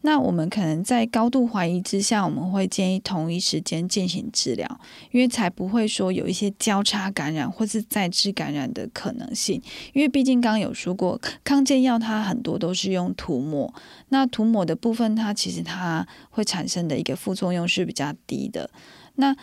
[0.05, 4.79] 那我们可能在高度怀疑之下，我们会建议同一时间进行治疗，
[5.11, 9.61] 因为才不会说有一些交叉感染或是再次感染的可能性。
[9.93, 13.73] 因为毕竟刚刚有说过，抗疥药它很多都是用涂抹，
[14.09, 18.69] 那涂抹的部分它其实它会产生的一个副作用是比较低的。
[19.15, 19.33] 那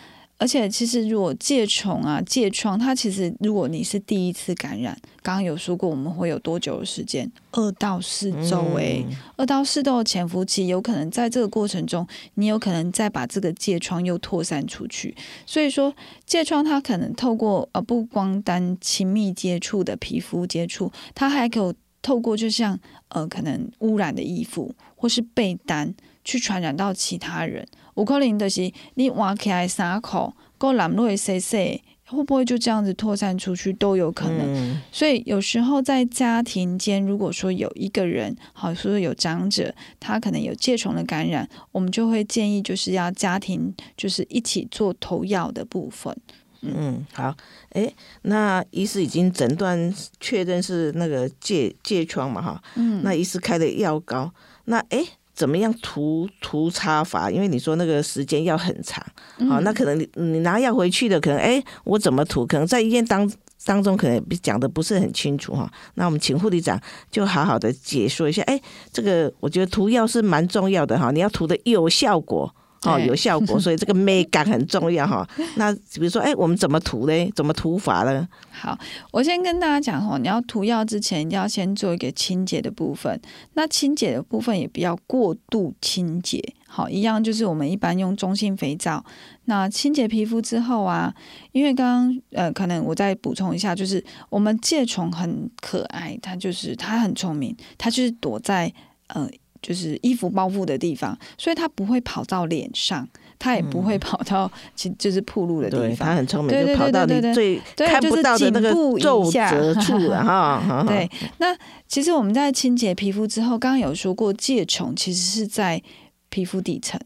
[0.41, 7.31] 而且其实如果疥虫啊、疥疮，它其实如果你是第一次感染，刚刚有说过我们会有多久的时间？
[7.51, 15.15] 二到四周诶、嗯二到四周的潜伏期，有可能在这个过程中，你有可能再把这个疥疮又扩散出去。
[15.45, 15.93] 所以说，
[16.27, 22.79] 疥疮它可能透过呃不光单亲密接触的皮肤接触，它还可以透过就像
[23.09, 27.67] 呃可能污染的衣服或是被单去传染到其他人。
[27.95, 34.39] 有可能就是你挖起来伤口，够染落洗洗，会不会就这样子扩散出去都有可能。
[34.53, 34.81] 嗯。
[34.91, 46.15] 所以有时候在家庭间，如果说有一个人，好说有长者，他可能有疥虫的感染，我们就会建议就是要家庭就是一起做投药的部分。
[46.63, 47.35] 嗯，好，
[47.69, 54.31] 哎，那医师已经诊断确认是那个疥疥疮嘛，哈，嗯，那医师开的药膏，
[54.65, 55.03] 那哎，
[55.41, 57.31] 怎么样涂涂擦法？
[57.31, 59.03] 因为你说那个时间要很长，
[59.49, 62.45] 好、嗯那可能你你拿药回去的，可能哎，我怎么涂？
[62.45, 63.27] 可能在医院当
[63.65, 65.67] 当中可能讲的不是很清楚哈。
[65.95, 66.79] 那我们请护理长
[67.09, 68.61] 就好好的解说一下，哎，
[68.93, 72.53] 这个我觉得涂药是蛮重要的哈，你要涂的有效果。
[72.83, 75.27] 哦，有效果， 所以这个美感很重要哈。
[75.55, 77.31] 那比如说，哎，我们怎么涂嘞？
[77.35, 78.27] 怎么涂法呢？
[78.49, 78.77] 好，
[79.11, 83.21] 我先跟大家讲哦，你要涂药之前，一定要先做一个清洁的部分。
[83.53, 86.41] 那清洁的部分也不要过度清洁。
[86.67, 89.03] 好，一样就是我们一般用中性肥皂。
[89.45, 91.13] 那清洁皮肤之后啊，
[91.51, 98.73] 因为刚刚呃，可能我再补充一下，就是我们疥虫很可爱，它就是它很聪明，它就是躲在
[99.07, 99.29] 呃。
[99.61, 103.07] 就是衣服包覆的地方，所以它不会跑到脸上，
[103.37, 106.09] 它也不会跑到其就是铺路的地对，方。
[106.09, 110.23] 它很聪明，对对就跑到你对对最对看不到的那个就是颈部以皱下褶处 了。
[110.23, 111.55] 哈对，那
[111.87, 115.81] 其实我们在清洁皮肤之后，刚刚有说过，疥虫其实是在
[116.29, 116.99] 皮肤底层。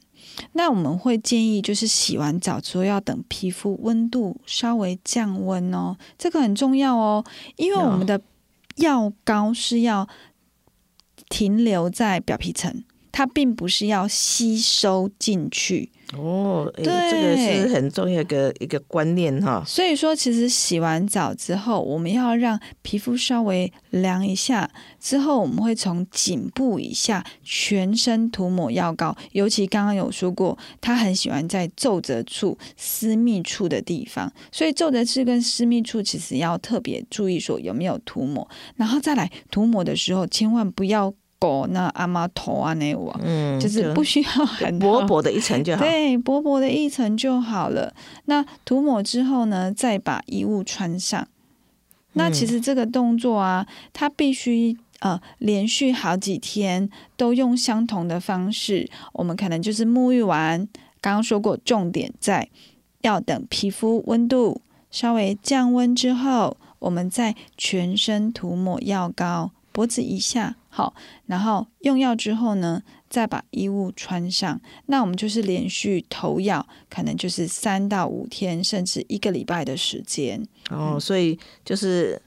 [0.53, 7.23] 那我们会建议，就是洗完澡之后要等皮肤温度稍微降温哦，这个很重要哦，
[7.55, 8.19] 因为我们的
[8.75, 10.05] 药膏是要
[11.35, 12.81] 停留在表皮层，
[13.11, 15.91] 它并不是要吸收进去。
[16.15, 19.61] 哦，哎，对这个是很重要的一个观念哈。
[19.65, 24.69] 所以说，其实洗完澡之后，我们要让皮肤稍微凉一下，
[24.99, 29.17] 之后我们会从颈部以下全身涂抹药膏。
[29.31, 38.47] 尤其刚刚有说过，他很喜欢在皱褶处、私密处的地方，所以皱褶处跟私密处其实要特别注意说有没有涂抹。
[38.75, 45.83] 然后再来涂抹的时候，千万不要狗那阿妈头啊那我，嗯，就是不需要很薄薄的一层就好。
[45.83, 47.93] 对，薄薄的一层就好了。
[48.25, 51.27] 那涂抹之后呢，再把衣物穿上。
[52.13, 58.89] 那其实这个动作啊，它必须呃连续好几天都用相同的方式。
[59.13, 60.65] 我们可能就是沐浴完，
[61.01, 62.47] 刚刚说过，重点在
[63.01, 70.93] 要等皮肤温度稍微降温之后，我们再全身涂抹药膏，脖子以下好，
[71.27, 74.59] 然后用药之后呢，再把衣物穿上。
[74.87, 80.45] 那我们就是连续投药，可能就是三到五天，甚至一个礼拜的时间。
[80.69, 82.21] 哦，所以就是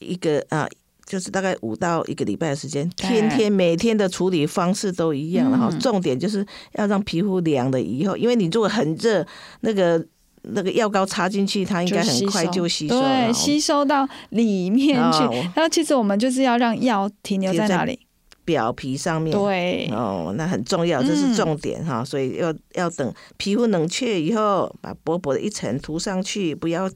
[0.00, 0.68] 一个啊。
[1.06, 5.68] 就是大概五到一个礼拜的时间，天天每天的处理方式都一样了哈。
[5.70, 9.24] 嗯重点就是要让皮肤凉了以后，因为你如果很热，
[9.60, 10.04] 那个
[10.52, 15.18] 那个药膏插进去，它应该很快就吸收了对，吸收到里面去。
[15.24, 17.98] 哦然后其实我们就是要让药停留在哪里？
[18.44, 19.36] 表皮上面。
[19.36, 26.88] 对，哦，那很重要，这是嗯重点哈，所以要要等皮肤冷却以后，把薄薄的一层涂上去，不要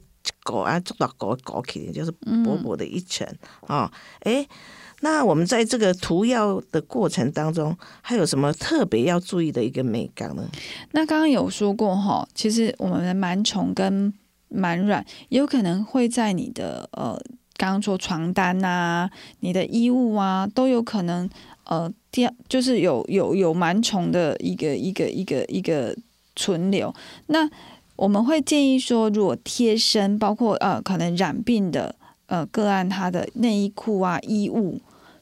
[0.43, 3.27] 狗啊做到裹裹起，就是嗯薄薄的一层
[3.67, 3.91] 啊。
[4.21, 4.47] 哎、
[5.01, 10.47] 那我们在这个涂药的过程当中，还有什么特别要注意的一个美感呢？
[10.93, 14.13] 那刚刚有说过哈，其实我们的螨虫跟
[14.53, 17.19] 螨卵有可能会在你的呃，
[17.57, 21.29] 刚刚说床单啊、你的衣物啊，都有可能
[21.65, 25.95] 呃，第就是有有有螨虫的一个一个一个一个
[26.35, 26.93] 存留。
[27.27, 27.49] 那
[27.95, 31.95] 我们会建议说，如果贴身，包括呃可能染病的
[32.27, 34.79] 呃个案，他的内衣裤啊、衣物、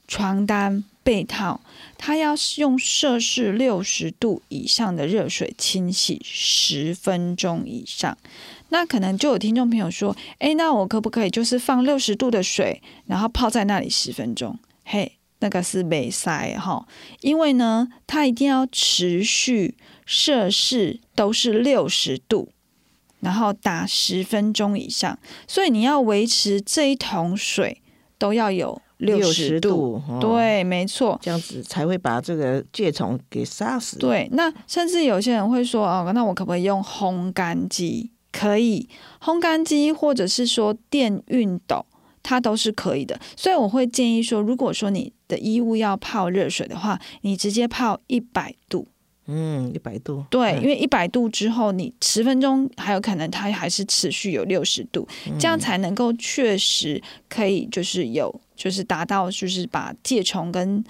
[0.09, 1.61] 床单、被套，
[1.95, 8.17] 它要用摄氏六十度以上的热水清洗十分钟以上。
[8.69, 16.87] 那可能就有听众朋友说：“诶，那我可不可以就是放六十度的水，然后泡在那里十分钟？”嘿，那个是没塞哈，
[17.21, 22.49] 因为呢，它一定要持续摄氏都是六十度，
[23.19, 27.81] 然后打十分钟以上，所以你要维持这一桶水
[28.17, 30.01] 都要有六十度。
[30.07, 31.19] 哦，对，没错。
[31.21, 38.11] 这样子才会把这个疥虫给杀死。，对，那甚至有些人会说哦，那我可不可以用烘干机？
[38.31, 38.87] 可以，
[39.19, 41.83] 烘干机或者是说电熨斗，
[42.21, 43.19] 它都是可以的。
[43.35, 48.87] 所以我会建议说，如果说你的衣物要泡热水的话，你直接泡一百度。
[49.29, 50.25] 嗯，一百度。
[50.29, 55.07] 对，嗯因为一百度之后，你十分钟还有可能它还是持续有六十度，
[55.39, 60.83] 这样才能够确实可以就是有就是达到就是把介虫跟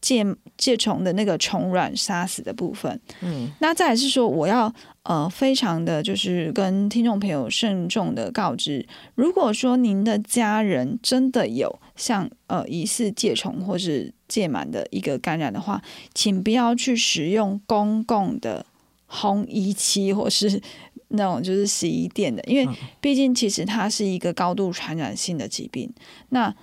[0.00, 0.24] 介
[0.56, 3.00] 介虫的那个虫卵杀死的部分。
[3.22, 4.72] 嗯，那再来是说，我要
[5.02, 15.80] 呃非常的就是跟听众朋友慎重的告知，如果说您的家人真的有像呃疑似介虫或是介螨的一个感染的话，
[16.14, 18.64] 请不要去使用公共的
[19.08, 20.60] 烘衣机或是
[21.08, 25.92] 那种就是洗衣店的，因为毕竟其实它是一个高度传染性的疾病。
[26.30, 26.54] 那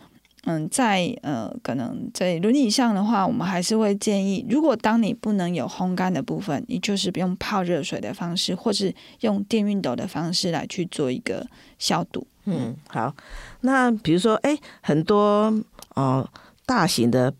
[0.45, 11.47] 嗯，在呃可能在伦理上的话，我们还是会建议，如果当你不能有烘干的部分，你就是用泡热水的方式，或是用电熨斗的方式来去做一个
[11.79, 12.27] 消毒。
[12.43, 13.15] 嗯，好。
[13.61, 15.53] 那比如说，哎，很多
[15.95, 16.29] 哦、
[16.65, 17.33] 大型的，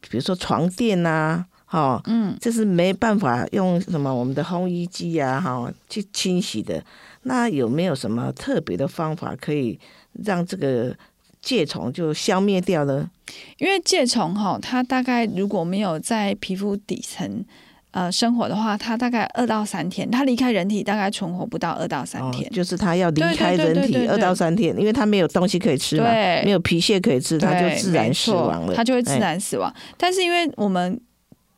[0.00, 6.82] 比如说床垫呐、哦，嗯，这是没办法用什么我们的烘衣机呀、哈、去清洗的。
[7.22, 9.78] 那有没有什么特别的方法可以
[10.24, 10.96] 让这个
[11.42, 13.10] 疥虫就消灭掉呢？
[13.58, 17.44] 因为疥虫哈，它大概如果没有在皮肤底层
[17.90, 22.48] 呃生活的话，它大概二到三天，它离开人体大概存活不到二到三天。
[22.48, 28.74] 哦，就是它要离开人体二到三天，因为它没有东西可以吃嘛，对没有皮屑可以吃，它就自然死亡了。
[28.74, 29.72] 它就会自哎然死亡。
[29.96, 31.00] 但是因为我们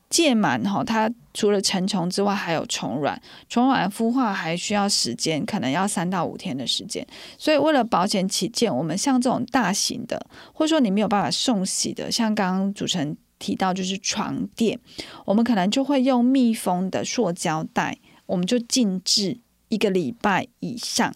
[0.09, 7.07] 介螨哈，它除了成虫之外，还有虫卵，虫卵孵化还需要时间，可能要三到五天的时间。
[7.39, 10.21] 所以为了保险起见，我们像这种大型的，
[10.53, 14.79] 或者说你没有办法送洗的，像刚刚主持人提到就是床垫，
[15.25, 21.13] 我们可能就会用密封的塑胶袋，我们就静置一个礼拜以上。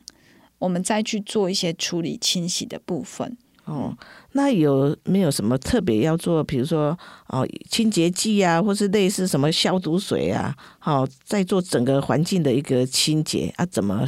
[0.59, 3.37] 我们再去做一些处理清洗的部分。
[3.67, 3.97] 哦，
[4.33, 6.43] 那有没有什么特别要做？
[6.45, 6.99] 比如说
[7.29, 14.07] 哦，清洁剂啊，或是类似什么消毒水啊，好、在做整个环境的一个清洁啊，怎么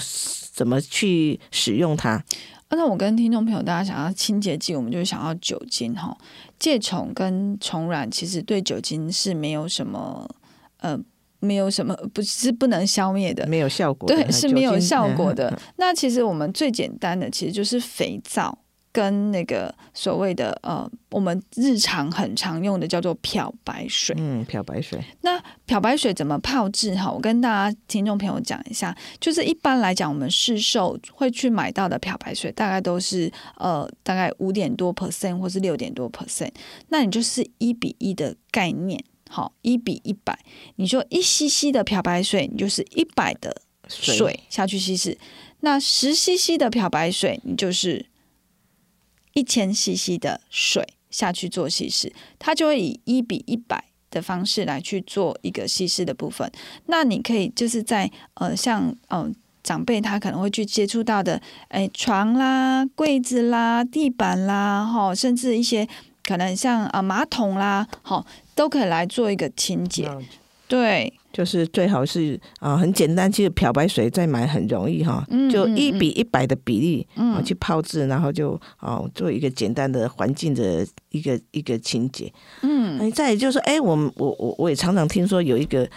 [0.52, 2.22] 怎么去使用它？
[2.68, 6.16] 啊那我跟听众朋友大家想要清洁剂，我们就想要酒精哈。
[6.58, 10.28] 介虫跟虫卵其实对酒精是没有什么
[10.78, 10.98] 呃，
[11.38, 13.46] 没有什么不是不能消灭的。
[13.46, 15.48] 没有效果，对，是没有效果的。
[15.50, 18.58] 嗯那其实我们最简单的，其实就是肥皂
[18.96, 24.16] 跟那个所谓的呃，我们日常很常用的叫做漂白水。
[24.18, 26.94] 嗯，漂白水，那漂白水怎么泡制？
[26.94, 36.52] 哈，我跟大家听众朋友讲一下，就是一般来讲，我们市售会去买到的漂白水，大概都是呃大概五点多 percent 或是六点多 percent，
[36.88, 40.38] 那你就是一比一的概念，好，一比一百，
[40.76, 45.18] 你说一 cc 的漂白水，你就是一百的水下去稀释，
[45.60, 48.06] 那十 cc 的漂白水，你就是
[49.36, 56.50] 一千 cc 的水下去做稀释，它就会以一比一百的方式来去做一个稀释的部分。
[56.86, 59.30] 那你可以就是在呃像呃
[59.62, 65.86] 长辈他可能会去接触到的，哎床啦、柜子啦、地板啦，哈，甚至一些
[66.22, 68.24] 可能像啊、呃马桶啦，好，
[68.54, 70.08] 都可以来做一个清洁。
[70.66, 82.32] 嗯对，就是最好是啊、很简单，其实漂白水再买很容易哈，就一比一百的比例啊、嗯去泡制，然后就哦做一个简单的环境的一个一个清洁。
[82.62, 82.98] 嗯。
[82.98, 85.88] 哎，再来就是说，哎，我们我我我也常常听说有一个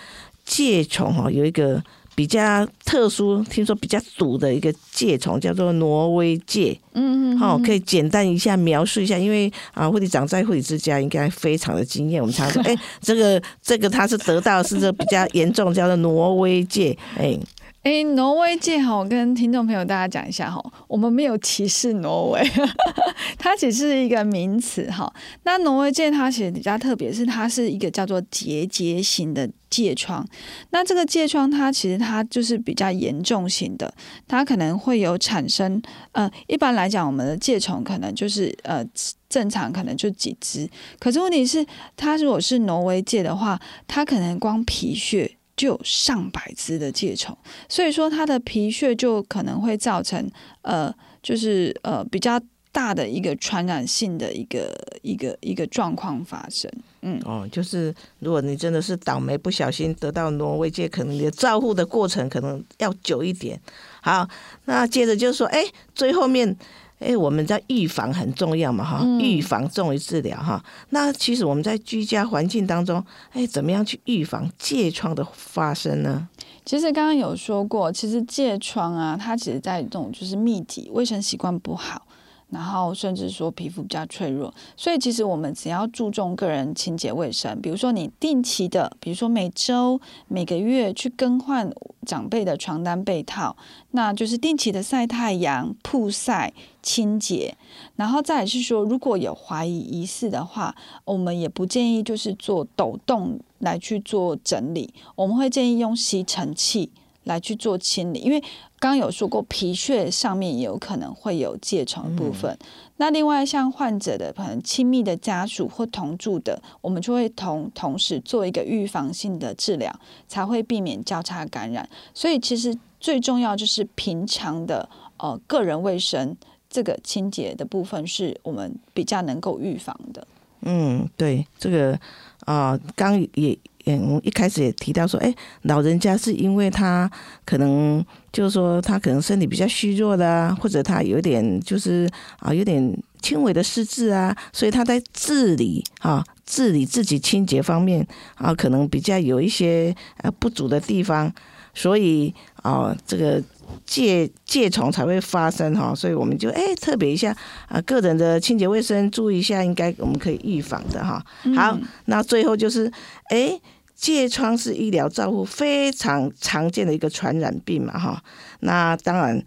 [0.43, 1.81] 介虫哈，有一个
[2.19, 6.77] 比较特殊，听说比较毒的一个介虫叫做挪威介。
[6.91, 12.21] 嗯嗯，哦，可以以简单一下描述一下，因为啊，护理长在护理之家应该非常的经验。
[12.21, 17.39] 我们常说，哎，这个这个他是得到是这比较严重，叫做挪威戒，哎，
[17.83, 22.51] 哎，挪威界哈，我跟听众朋友大家讲一下哈，我们没有歧视挪威，
[23.39, 25.11] 它只是一个名词哈。
[25.43, 30.27] 那挪威界它其实比较特别，是它是一个叫做结节型的疥疮。
[30.71, 33.93] 那这个疥疮它其实它就是比较严重型的，
[34.27, 38.85] 它可能会有产生呃，一般来讲我们的疥虫可能就是呃
[39.29, 40.69] 正常可能就几只，
[40.99, 41.65] 可是问题是
[41.95, 43.57] 它如果是挪威界的话，
[43.87, 45.37] 它可能光皮屑。
[45.59, 47.37] 就有上百只的疥虫，
[47.67, 50.25] 所以说它的皮屑就可能会造成
[50.61, 50.89] 呃，
[51.21, 52.39] 就是呃比较
[52.71, 56.71] 大的一个传染性的一个一个一个状况发生。
[57.01, 63.59] 嗯，哦，就是如果你真的是倒霉，不小心得到挪威界，可能你的照护的过程可能要久一点。
[64.01, 64.25] 好，
[64.63, 66.55] 那接着就说，哎，最后面
[66.99, 70.63] 哎，我们在预防很重要嘛，哈，嗯预防重于治疗哈。
[70.89, 76.27] 那其实我们在居家环境当中，哎，怎么样去预防疥疮的发生呢？
[76.65, 82.05] 其实刚刚有说过，其实疥疮啊，它其实在这种就是密集、卫生习惯不好，
[82.49, 91.69] 然后甚至说皮肤比较脆弱，所以其实我们只要注重个人清洁卫生，比如说你定期的，比如说每周、每个月去更换
[92.05, 93.55] 长辈的床单被套，
[93.91, 97.55] 那就是定期的晒太阳、曝晒、清洁，
[97.95, 100.75] 然后再来是说，如果有怀疑疑似的话，
[101.05, 106.91] 我们也不建议就是做抖动来去做整理，我们会建议用吸尘器
[107.23, 108.39] 来去做清理，因为
[108.79, 112.57] 刚刚有说过皮屑上面也有可能会有疥虫的部分。
[112.97, 119.93] 那另外像患者的可能亲密的家属或同住的，我们就会同同时做一个预防性的治疗，
[120.27, 121.87] 才会避免交叉感染。
[122.13, 126.35] 所以其实最重要就是平常的呃个人卫生。
[126.71, 130.27] 这个清洁的部分是我们比较能够预防的。
[130.61, 131.99] 嗯，对，这个
[132.45, 133.57] 啊，刚、也
[133.97, 135.33] 嗯一开始也提到说，哎，
[135.63, 137.09] 老人家是因为他
[137.45, 142.09] 可能就是说他可能身体比较虚弱的啊，或者他有点就是
[142.39, 151.33] 啊有点轻微的失智啊，所以他在治理啊治理自己清洁方面啊，可能比较有一些呃不足的地方，
[151.73, 152.33] 所以
[152.63, 153.41] 啊这个。
[153.87, 157.35] 疥疥虫才会发生哈，所以我们就哎特别一下
[157.67, 161.23] 啊，个人的清洁卫生注意一下，应该我们可以预防的哈。
[161.55, 162.91] 好，那最后就是
[163.29, 163.59] 哎，
[163.99, 168.23] 疥疮是医疗照护非常常见的一个传染病嘛哈。
[168.61, 169.43] 那当然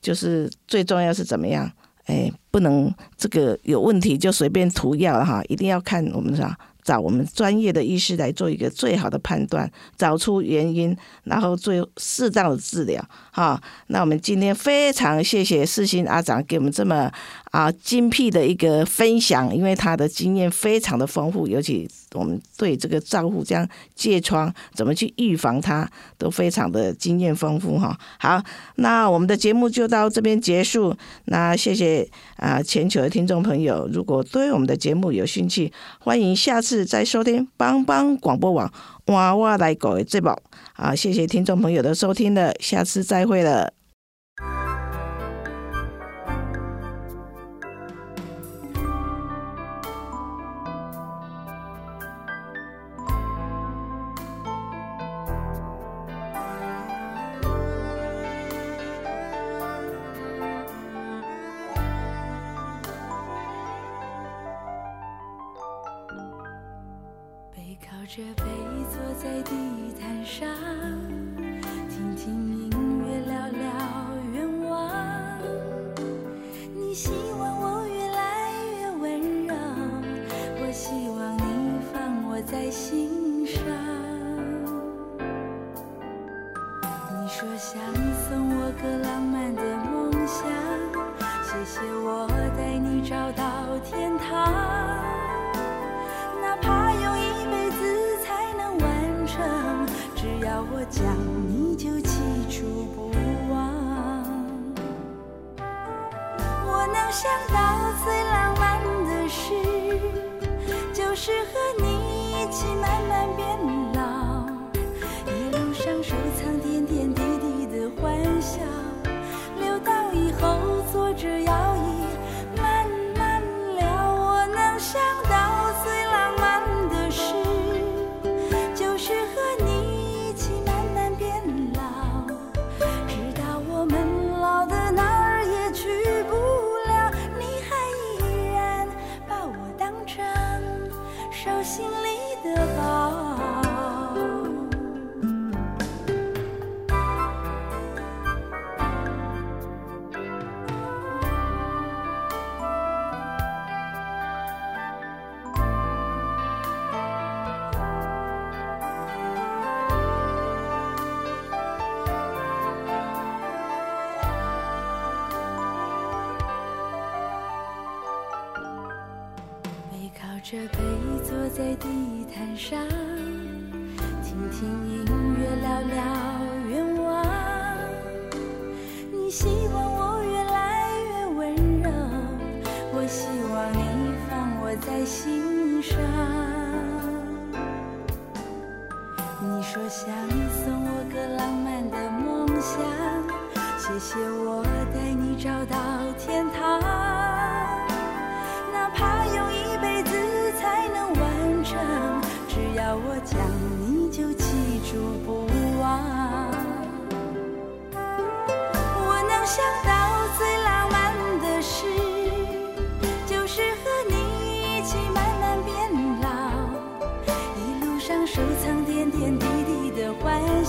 [0.00, 1.70] 就是最重要是怎么样？
[2.06, 6.58] 哎，不能这个有问题就随便涂药哈，一定要看我们啥。
[6.84, 13.00] 找我们专业的医师来做一个最好的判断，找出原因，然后最适当的治疗。
[13.30, 17.08] 哈，那我们今天非常谢谢世新阿长给我们这么
[17.52, 27.96] 啊精辟的一个分享，因为他的经验非常的丰富，尤其我们对这个照顾这样疥疮怎么去预防它，都非常的经验丰富哈。
[28.18, 28.42] 好，
[28.76, 30.96] 那我们的节目就到这边结束。
[31.26, 38.72] 那谢谢啊全球的听众朋友，如果对我们的节目有兴趣，欢迎下次再收听帮帮广播网
[39.06, 40.34] 哇哇来狗的节目。
[40.72, 43.81] 好，谢谢听众朋友的收听了，下次再会了。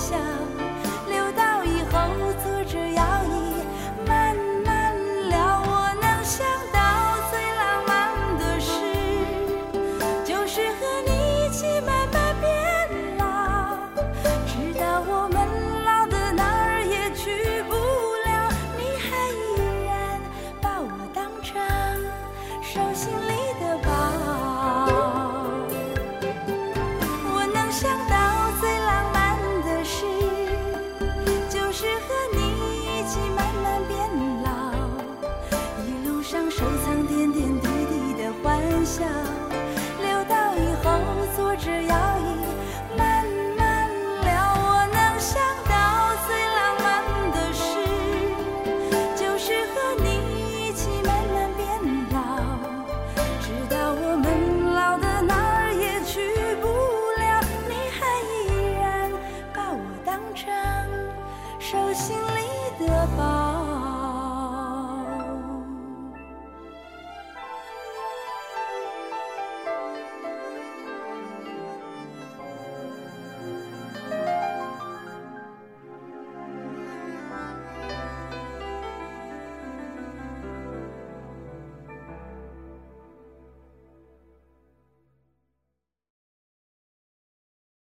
[0.03, 0.42] 下